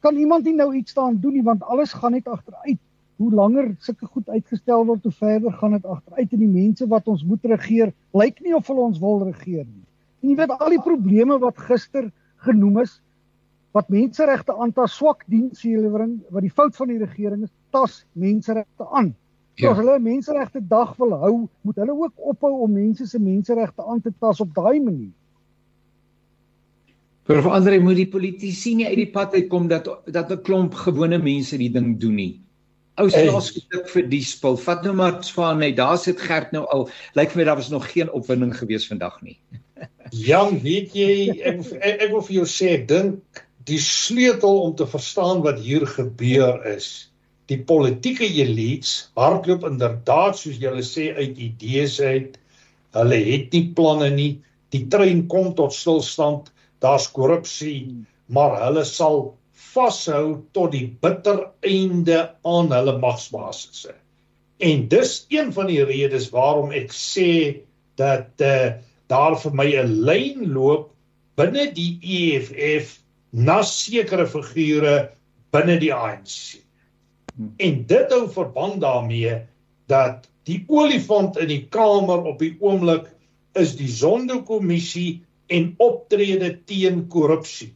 [0.02, 2.80] Kan iemand nie nou iets staan doen nie want alles gaan net agteruit.
[3.18, 7.08] hoe langer sulke goed uitgestel word, hoe verder gaan dit agteruit en die mense wat
[7.08, 9.86] ons moet regeer, lyk nie of hulle ons wil regeer nie.
[10.24, 12.10] En jy weet al die probleme wat gister
[12.48, 13.00] genoem is
[13.74, 19.16] wat menseregte aantas, swak dienslewering, wat die fout van die regering is, tas menseregte aan.
[19.56, 19.70] Ja.
[19.70, 24.02] As hulle menseregte dag wil hou, moet hulle ook ophou om mense se menseregte aan
[24.02, 25.12] te tas op daai manier.
[27.24, 31.22] Prof Andre moet die politici nie uit die pad uitkom dat dat 'n klomp gewone
[31.22, 32.42] mense die ding doen nie.
[32.98, 34.58] Ou slaas gedik vir die spul.
[34.58, 36.90] Vat nou maar van net daar sit Gert nou al.
[37.14, 39.40] Lyk vir my daar was nog geen opwinding gewees vandag nie.
[40.28, 44.88] Jan, weet jy ek ek, ek wil vir jou sê dink die sleutel om te
[44.88, 47.13] verstaan wat hier gebeur is
[47.52, 52.38] die politieke elites hardloop inderdaad soos julle sê uit idees uit.
[52.96, 54.32] Hulle het nie planne nie.
[54.74, 56.52] Die trein kom tot stilstand
[56.84, 59.34] daar's korrupsie, maar hulle sal
[59.74, 63.94] vashou tot die bitter einde aan hulle magsbasisse.
[64.64, 67.30] En dis een van die redes waarom ek sê
[68.00, 68.74] dat uh,
[69.12, 70.92] daar vir my 'n lyn loop
[71.38, 73.00] binne die EFF
[73.32, 75.10] na sekere figure
[75.52, 76.63] binne die ANC.
[77.38, 79.40] En dit hou verband daarmee
[79.92, 83.08] dat die olifant in die kamer op die oomblik
[83.60, 85.24] is die Zondo-kommissie
[85.54, 87.72] en optrede teen korrupsie.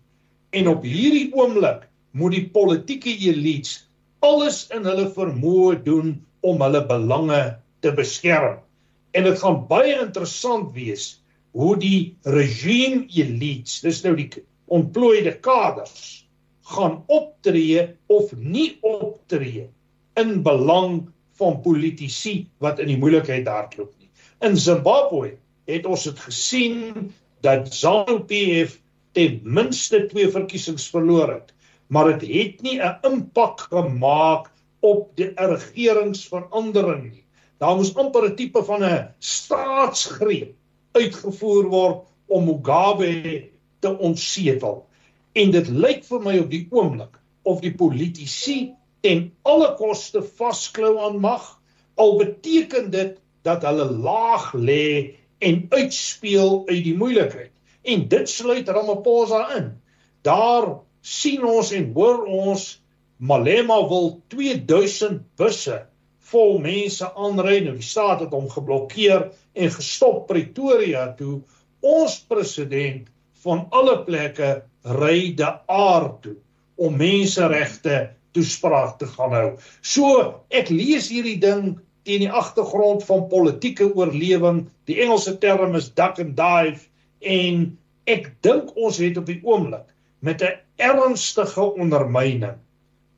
[0.50, 3.88] En op hierdie oomblik moet die politieke elites
[4.26, 7.42] alles in hulle vermoë doen om hulle belange
[7.86, 8.60] te beskerm.
[9.14, 11.18] En dit gaan baie interessant wees
[11.58, 14.30] hoe die regime elites, dis nou die
[14.74, 16.27] ontplooide kaders,
[16.68, 19.70] gaan optree of nie optree
[20.20, 21.08] in belang
[21.40, 24.10] van politici wat in die moeilikheid hardloop nie.
[24.44, 25.38] In Zimbabwe
[25.70, 27.14] het ons dit gesien
[27.46, 28.78] dat ZANU-PF
[29.18, 31.54] ten minste twee verkiesings verloor het,
[31.88, 37.24] maar dit het nie 'n impak gemaak op die regeringsverandering nie.
[37.58, 40.54] Daar moes amper 'n tipe van 'n staatsgreep
[40.92, 43.50] uitgevoer word om Mugabe
[43.80, 44.87] te ontsetel.
[45.38, 48.58] En dit lyk vir my op die oomblik of die politici
[49.06, 51.44] ten alle koste vasklou aan mag,
[52.02, 55.14] al beteken dit dat hulle laag lê
[55.46, 57.54] en uitspeel uit die moeilikheid.
[57.86, 59.70] En dit sluit Ramaphosa in.
[60.26, 60.68] Daar
[61.02, 62.66] sien ons en hoor ons
[63.18, 65.78] Malema wil 2000 busse
[66.32, 67.60] vol mense aanry.
[67.66, 71.40] Nou die staat het hom geblokkeer en gestop Pretoria toe.
[71.82, 73.08] Ons president
[73.46, 74.50] van alle plekke
[74.88, 76.36] ry de aard toe
[76.78, 79.50] om menseregte toespraak te gaan hou.
[79.82, 81.78] So ek lees hierdie ding
[82.08, 84.68] teen die agtergrond van politieke oorlewing.
[84.88, 86.86] Die Engelse term is duck and dive
[87.20, 87.78] en
[88.08, 89.90] ek dink ons het op die oomblik
[90.24, 92.58] met 'n ernstige ondermyning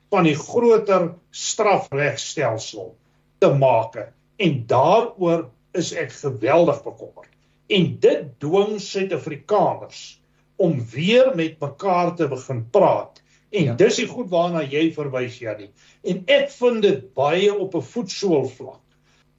[0.09, 2.95] van die groter strafregstelsel
[3.39, 3.95] te maak
[4.37, 7.29] en daaroor is ek geweldig bekommerd.
[7.69, 10.18] En dit dwing Suid-Afrikaners
[10.59, 13.73] om weer met mekaar te begin praat En ja.
[13.73, 15.71] dis die goed waarna jy verwys Janie.
[16.05, 18.83] En ek vind dit baie op 'n voetsool vlak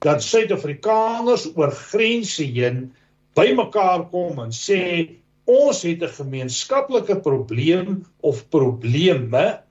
[0.03, 2.91] dat Suid-Afrikaners oor grense heen
[3.39, 4.81] bymekaar kom en sê
[5.45, 9.61] ons het 'n gemeenskaplike probleem of probleme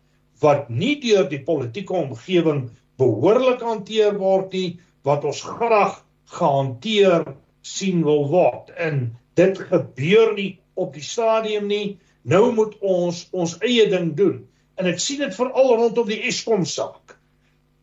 [0.40, 8.04] wat nie deur die politieke omgewing behoorlik hanteer word nie wat ons graag gehanteer sien
[8.04, 8.70] wil word.
[8.76, 11.98] En dit gebeur nie op die stadium nie.
[12.22, 14.42] Nou moet ons ons eie ding doen.
[14.80, 17.16] En ek sien dit veral rondom die Eskom saak.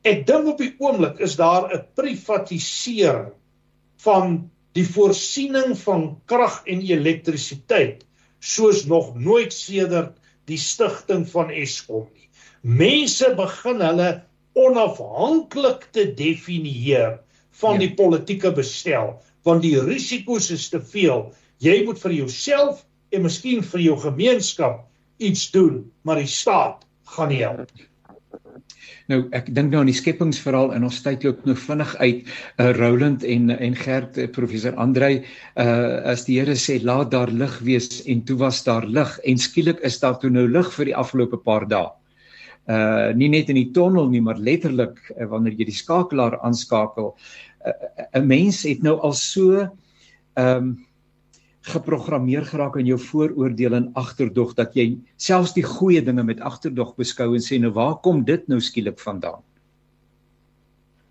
[0.07, 3.33] Ek dink op die oomblik is daar 'n privatisering
[4.05, 8.05] van die voorsiening van krag en elektrisiteit
[8.39, 12.29] soos nog nooit sedert die stigting van Eskom nie.
[12.61, 14.09] Mense begin hulle
[14.57, 17.19] onafhanklik te definieer
[17.61, 17.85] van ja.
[17.85, 19.17] die politieke bestel
[19.47, 21.31] want die risiko's is te veel.
[21.63, 24.85] Jy moet vir jouself en miskien vir jou gemeenskap
[25.17, 26.83] iets doen, maar die staat
[27.15, 27.87] gaan nie help nie.
[29.07, 32.71] Nou ek dink nou aan die skepingsverhaal in ons tyd loop nou vinnig uit uh,
[32.75, 37.55] Roland en en Gert uh, professor Andrei uh, as die Here sê laat daar lig
[37.63, 40.97] wees en toe was daar lig en skielik is daar toe nou lig vir die
[41.03, 41.87] afgelope paar dae.
[42.67, 47.13] Uh nie net in die tonnel nie maar letterlik uh, wanneer jy die skakelaar aanskakel
[47.63, 47.71] 'n
[48.11, 50.75] uh, mens het nou al so ehm um,
[51.74, 56.95] geprogrammeer geraak in jou vooroordeel en agterdog dat jy selfs die goeie dinge met agterdog
[56.95, 59.43] beskou en sê nou waar kom dit nou skielik vandaan?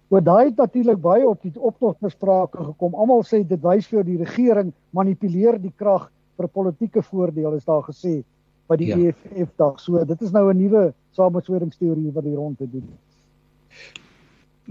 [0.09, 2.95] Oor daai het natuurlik baie op die optog besprake gekom.
[2.95, 6.07] Almal sê dit wys vir die regering manipuleer die krag
[6.39, 8.21] vir politieke voordeel is daar gesê
[8.71, 8.99] by die ja.
[9.11, 9.81] EFF dag.
[9.83, 12.87] So dit is nou 'n nuwe samesweringsteorie wat hier rond te doen.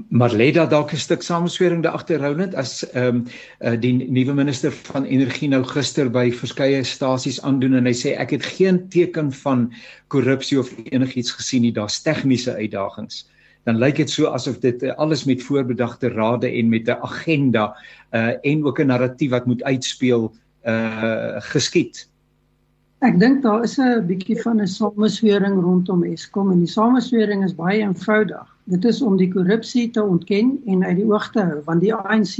[0.10, 3.26] Maar lê daar dalk 'n stuk sameswering daar agter Roland as ehm um,
[3.60, 8.16] uh, die nuwe minister van energie nou gister by verskeie stasies aandoen en hy sê
[8.20, 9.74] ek het geen teken van
[10.08, 11.72] korrupsie of enigiets gesien nie.
[11.72, 13.30] Daar's tegniese uitdagings.
[13.64, 17.76] Dan lyk dit so asof dit uh, alles met voorbedagte rade en met 'n agenda
[18.12, 20.34] uh, en ook 'n narratief wat moet uitspeel
[20.66, 22.10] uh, geskied.
[23.00, 27.56] Ek dink daar is 'n bietjie van 'n sameswering rondom Eskom en die sameswering is
[27.56, 28.55] baie eenvoudig.
[28.66, 31.93] Dit is om die korrupsie te ontken en uit die oog te hou want die
[31.93, 32.39] ANC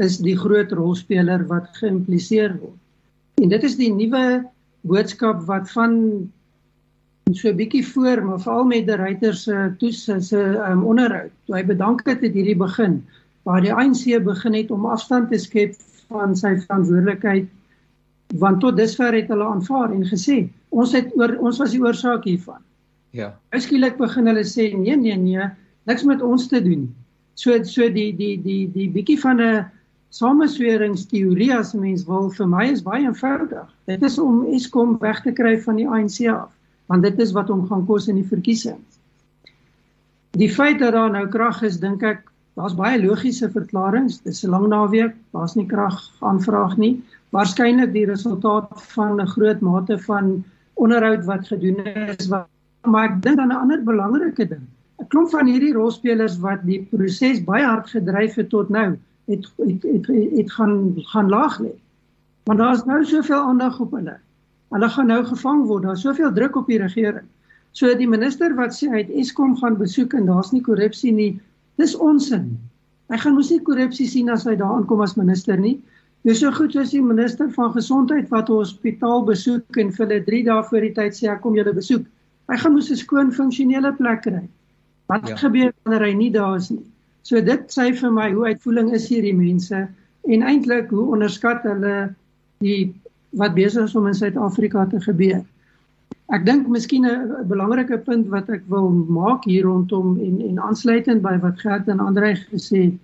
[0.00, 2.76] is die groot rolspeler wat geïmpliseer word.
[3.40, 4.42] En dit is die nuwe
[4.88, 5.96] boodskap wat van
[7.32, 11.32] so 'n bietjie voor maar veral met die ryter se toes se um, onderhoud.
[11.46, 13.00] Toe hy bedank het het hierdie begin
[13.42, 15.74] waar die ANC begin het om afstand te skep
[16.08, 17.48] van sy verantwoordelikheid
[18.38, 22.24] want tot dusver het hulle aanvaar en gesê ons het oor ons was die oorsaak
[22.24, 22.60] hiervan.
[23.16, 23.32] Ja.
[23.58, 25.50] Skielik begin hulle sê nee nee nee,
[25.90, 26.88] niks met ons te doen.
[27.34, 29.66] So so die die die die bietjie van 'n
[30.10, 33.68] samesweringsteorie as mens wil vir my is baie eenvoudig.
[33.86, 36.50] Dit is om Eskom weg te kry van die ANC af,
[36.86, 38.98] want dit is wat hom gaan kos in die verkiesings.
[40.38, 44.18] Die feit dat daar nou krag is, dink ek, daar's baie logiese verklaringe.
[44.24, 47.02] Dis 'n lang naweek, daar's nie krag aanvraag nie
[47.34, 50.44] waarskynlik die resultaat van 'n groot mate van
[50.74, 52.48] onderhoud wat gedoen is wat
[52.82, 54.66] maar dink aan 'n ander belangrike ding.
[55.00, 58.98] 'n klomp van hierdie rolspelers wat die proses baie hard gedryf het tot nou
[59.30, 61.72] het het het, het, het gaan gaan laag lê.
[62.44, 64.16] Want daar's nou soveel aandag op hulle.
[64.68, 65.82] Hulle gaan nou gevang word.
[65.82, 67.26] Daar's soveel druk op die regering.
[67.72, 71.30] So die minister wat sê hy het Eskom gaan besoek en daar's nie korrupsie nie
[71.78, 72.58] dis onsin.
[73.10, 75.78] Hy gaan mos nie korrupsie sien as hy daar aankom as minister nie.
[76.26, 80.24] Dis so goed as die minister van gesondheid wat 'n hospitaal besoek en vir hulle
[80.24, 82.04] 3 dae voor die tyd sê ek kom julle besoek.
[82.50, 84.42] Hy gaan mos 'n skoon funksionele plek kry.
[85.06, 85.36] Wat ja.
[85.36, 86.86] gebeur wanneer hy nie daar is nie?
[87.22, 89.88] So dit sê vir my hoe uitvoering is hierdie mense
[90.34, 92.14] en eintlik hoe onderskat hulle
[92.64, 92.92] die
[93.38, 95.44] wat besig is om in Suid-Afrika te gebeur.
[96.34, 101.22] Ek dink miskien 'n belangrike punt wat ek wil maak hier rondom en en aansluitend
[101.22, 102.98] by wat Gert en Andre gesê het.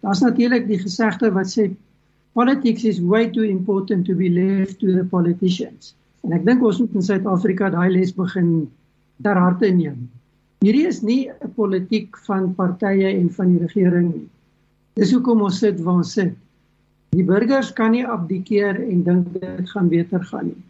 [0.00, 1.70] Daar's natuurlik die gesegde wat sê
[2.32, 5.94] politics is way too important to be left to the politicians.
[6.24, 8.68] En ek dink ons moet in Suid-Afrika daai les begin
[9.22, 10.08] ter harte neem.
[10.64, 14.28] Hierdie is nie 'n politiek van partye en van die regering nie.
[14.96, 16.34] Dis hoekom ons sit waar ons sit.
[17.12, 20.62] Die burgers kan nie abdikeer en dink dit gaan beter gaan nie.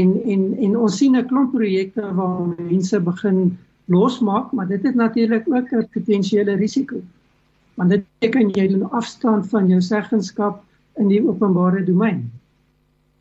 [0.00, 4.94] En en en ons sien 'n klomp projekte waar mense begin losmaak, maar dit het
[4.94, 6.96] natuurlik ook 'n potensiële risiko.
[7.74, 10.64] Want dit beteken jy doen afstand van jou seggenskap
[10.96, 12.30] in die openbare domein.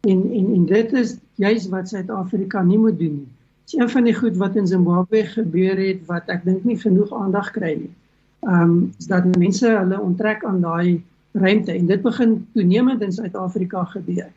[0.08, 3.28] En en en dit is juis wat Suid-Afrika nie moet doen nie.
[3.70, 7.12] Is een van die goed wat in Zimbabwe gebeur het wat ek dink nie genoeg
[7.14, 7.92] aandag kry nie.
[8.42, 11.04] Ehm um, is dat mense hulle onttrek aan daai
[11.38, 14.32] ruimte en dit begin toenemend in Suid-Afrika gebeur.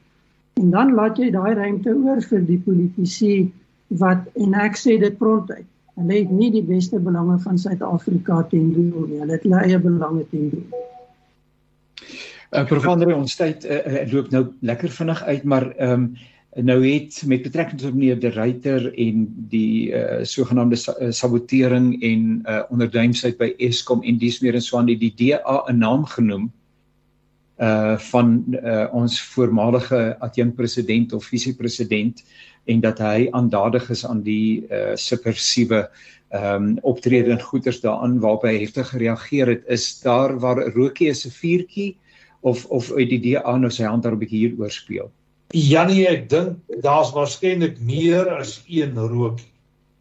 [0.60, 3.52] En dan laat jy daai ruimte oor vir die politici
[4.02, 5.64] wat en ek sê dit prontuit.
[5.96, 9.22] Hulle het nie die beste belange van Suid-Afrika ten doel nie.
[9.22, 10.66] Hulle het hulle eie belange ten doel.
[12.52, 16.12] Uh, Prof Andre ons tyd uh, uh, loop nou lekker vinnig uit maar ehm um,
[16.60, 22.42] nou het met betrekking tot meneer De Ruyter en die uh, sogenaamde sa sabotering en
[22.44, 26.04] uh, onderduimsheid by Eskom en dies meer en so aan die, die DA 'n naam
[26.04, 26.50] genoem
[27.60, 32.24] uh van uh, ons voormalige adjunkt president of visiepresident
[32.64, 35.88] en dat hy aandadig is aan die uh subversiewe
[36.32, 41.08] ehm um, optrede en goeters daaraan waarop hy heftig gereageer het is daar waar rookie
[41.08, 41.96] is 'n vuurtjie
[42.40, 45.12] of of uit die DA nou sy hand daar 'n bietjie hier oorspeel.
[45.52, 49.50] Janie, ek dink daar's waarskynlik meer as een rookie.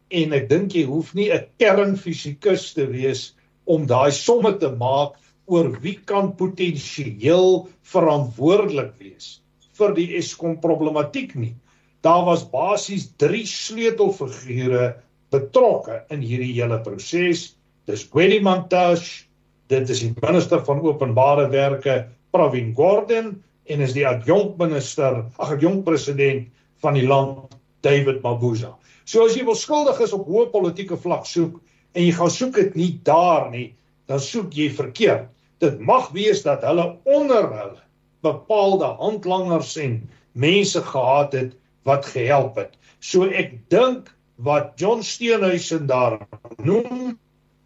[0.08, 3.34] En ek dink jy hoef nie 'n kernfisikus te wees
[3.68, 9.42] om daai somme te maak oor wie kan potensieel verantwoordelik wees
[9.76, 11.54] vir die Eskom problematiek nie.
[12.00, 14.96] Daar was basies 3 sleutelfigure
[15.30, 17.56] betrokke in hierdie hele proses.
[17.86, 19.28] Dis Gwedi Mantashe,
[19.68, 26.48] dit is die minister van openbare werke Pravin Gordhan en is die adjunkminister, ag adjunkpresident
[26.82, 28.74] van die land David Mabuza.
[29.04, 31.58] So as jy wil skuldig is op hoë politieke vlak soek
[31.92, 33.72] en jy gaan soek dit nie daar nie,
[34.10, 35.28] dan soek jy verkeerd.
[35.62, 37.82] Dit mag wees dat hulle onder hulle
[38.22, 40.00] bepaalde handlangers en
[40.38, 41.54] mense gehad het
[41.86, 42.74] wat gehelp het.
[43.02, 44.10] So ek dink
[44.42, 46.20] wat John Steenhuisen daar
[46.62, 47.18] noem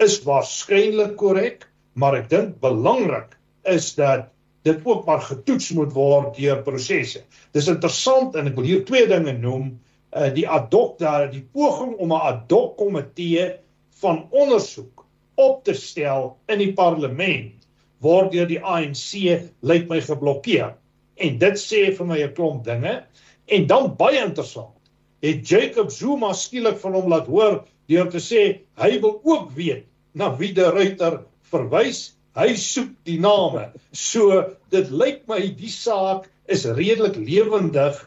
[0.03, 3.37] is waarskynlik korrek, maar ek dink belangrik
[3.69, 4.29] is dat
[4.67, 7.23] dit ook maar getoets moet word deur prosesse.
[7.55, 9.75] Dis interessant en ek wil hier twee dinge noem,
[10.17, 13.53] uh die ad hoc daar die poging om 'n ad hoc komitee
[14.03, 15.05] van ondersoek
[15.37, 17.67] op te stel in die parlement
[18.05, 20.75] word deur die ANC lyk my geblokkeer.
[21.17, 23.05] En dit sê vir my 'n klomp dinge.
[23.47, 24.75] En dan baie interessant,
[25.23, 29.87] het Jacob Zuma skielik van hom laat hoor deur te sê hy wil ook weet
[30.15, 32.17] na wie die ruiter verwys.
[32.37, 33.71] Hy soek die name.
[33.97, 34.43] So
[34.75, 38.03] dit lyk my die saak is redelik lewendig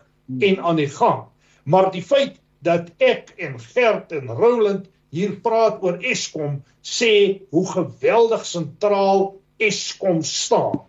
[0.46, 1.24] en aan die gang.
[1.66, 7.66] Maar die feit dat ek en Gert en Roland hier praat oor Eskom sê hoe
[7.72, 10.84] geweldig sentraal Eskom staan.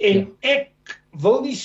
[0.00, 0.56] En ja.
[0.56, 1.56] ek wil nie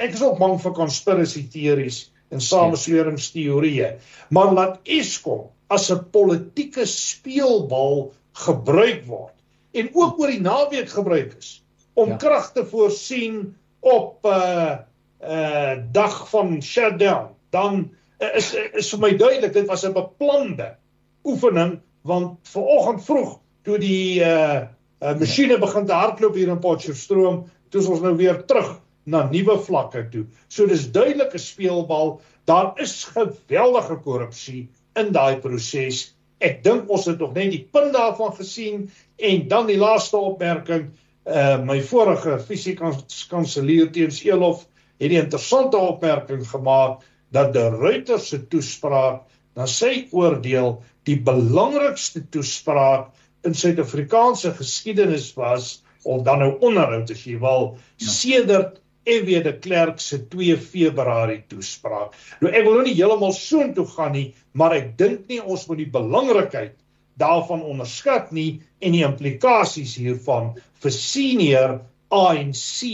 [0.00, 3.96] ek is ook bang vir conspiracy teories en samesweringsteorieë,
[4.32, 8.12] maar laat Eskom as 'n politieke speelbal
[8.46, 9.37] gebruik word
[9.78, 11.58] en ook oor die naweek gebruik is
[11.98, 12.16] om ja.
[12.16, 14.76] krag te voorsien op 'n uh,
[15.22, 20.76] uh dag van shutdown, dan uh, is is vir my duidelik dit was 'n beplande
[21.24, 24.66] oefening want vanoggend vroeg toe die uh
[25.02, 29.56] uh, masjiene begin te hardloop hier in Potchefstroom, toe ons nou weer terug na nuwe
[29.64, 30.24] vlakke toe.
[30.52, 32.18] So dis duidelike speelbal,
[32.48, 34.68] daar is geweldige korrupsie
[34.98, 36.08] in daai proses.
[36.44, 40.90] Ek dink ons het nog net die punt daarvan gesien en dan die laaste opmerking,
[41.28, 44.64] uh my vorige fisiekanselier teens Elof
[44.98, 47.02] het die interessante opmerking gemaak
[47.34, 49.26] dat die Reuters se toespraak
[49.58, 50.78] na sy oordeel
[51.08, 53.10] die belangrikste toespraak
[53.46, 58.08] in Suid-Afrikaanse geskiedenis was of dan nou onderhoud as jy wil ja.
[58.08, 58.78] sedert
[59.08, 59.42] F.W.
[59.42, 62.16] de Klerk se 2 Februarie toespraak.
[62.42, 65.64] Nou ek wil nou nie heeltemal so intoe gaan nie, maar ek dink nie ons
[65.68, 66.76] moet die belangrikheid
[67.18, 70.52] daarvan onderskat nie en die implikasies hiervan
[70.82, 71.78] vir senior
[72.14, 72.84] ANC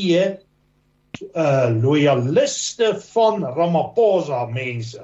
[1.15, 5.03] uh loyaliste van Ramaphosa mense.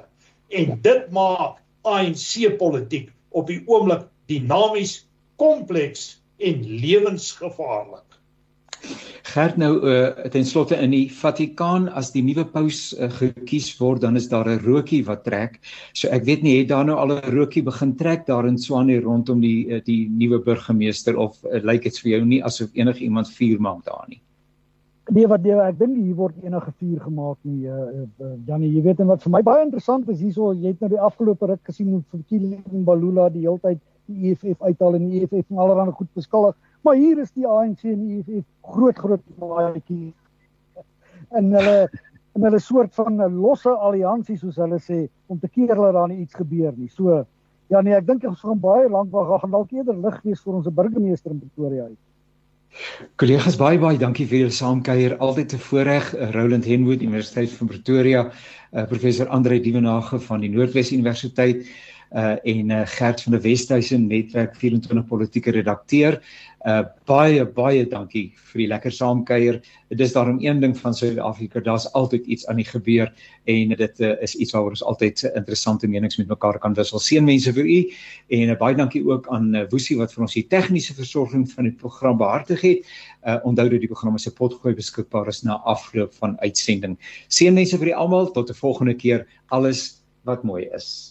[0.51, 5.05] En dit maak ANC politiek op die oomblik dinamies
[5.39, 8.10] kompleks en lewensgevaarlik.
[9.31, 14.01] Gert nou uh, ten slotte in die Vatikaan as die nuwe paus uh, gekies word
[14.01, 15.59] dan is daar 'n rookie wat trek.
[15.93, 18.99] So ek weet nie het daar nou al 'n rookie begin trek daar in Swanie
[18.99, 23.03] rondom die uh, die nuwe burgemeester of uh, lyk dit vir jou nie asof enige
[23.03, 24.21] iemand vuur maak daar nie?
[25.09, 27.67] Nee wat nee, ek dink hier word enige vuur gemaak nie.
[27.67, 30.79] Uh, uh, Janie, jy weet en wat vir my baie interessant is hierso jy het
[30.79, 35.09] nou die afgelope ruk gesien hoe Fikile Mbalula die hele tyd die EFF uithaal en
[35.09, 36.55] die EFF en allerlei goed beskuldig.
[36.81, 40.13] Maar hier is die ANC en die EFF groot groot maatjie.
[41.29, 41.89] En hulle
[42.31, 46.11] en hulle soort van 'n losse alliansie soos hulle sê om te keer dat daar
[46.11, 46.89] iets gebeur nie.
[46.89, 47.25] So
[47.67, 50.53] ja nee, ek dink ons gaan baie lank wag gaan dalk eerder lig wees vir
[50.53, 51.99] ons burgemeester in Pretoria uit.
[53.19, 55.17] Kollegas baie baie dankie vir julle saamkuier.
[55.19, 56.13] Altyd 'n voorreg.
[56.35, 58.21] Roland Henwood Universiteit van Pretoria,
[58.73, 61.67] uh, professor Andre Dievenage van die Noordwes Universiteit
[62.11, 66.17] uh en uh, Gert van der Westhuizen netwerk 24 politieke redakteur.
[66.67, 69.61] Uh baie baie dankie vir die lekker saamkuier.
[69.89, 73.13] Dit is daarom een ding van Suid-Afrika, daar's altyd iets aan die gebeur
[73.45, 76.99] en dit uh, is iets waaroor ons altyd interessante menings met mekaar kan wissel.
[76.99, 77.79] Seënwense vir u
[78.37, 81.69] en uh, baie dankie ook aan uh, Woesie wat vir ons die tegniese versorging van
[81.69, 82.91] die program behartig het.
[83.23, 86.99] Uh onthou dat die program se potgooi beskikbaar is na afloop van uitsending.
[87.31, 89.25] Seënwense vir u almal tot 'n volgende keer.
[89.47, 91.10] Alles wat mooi is.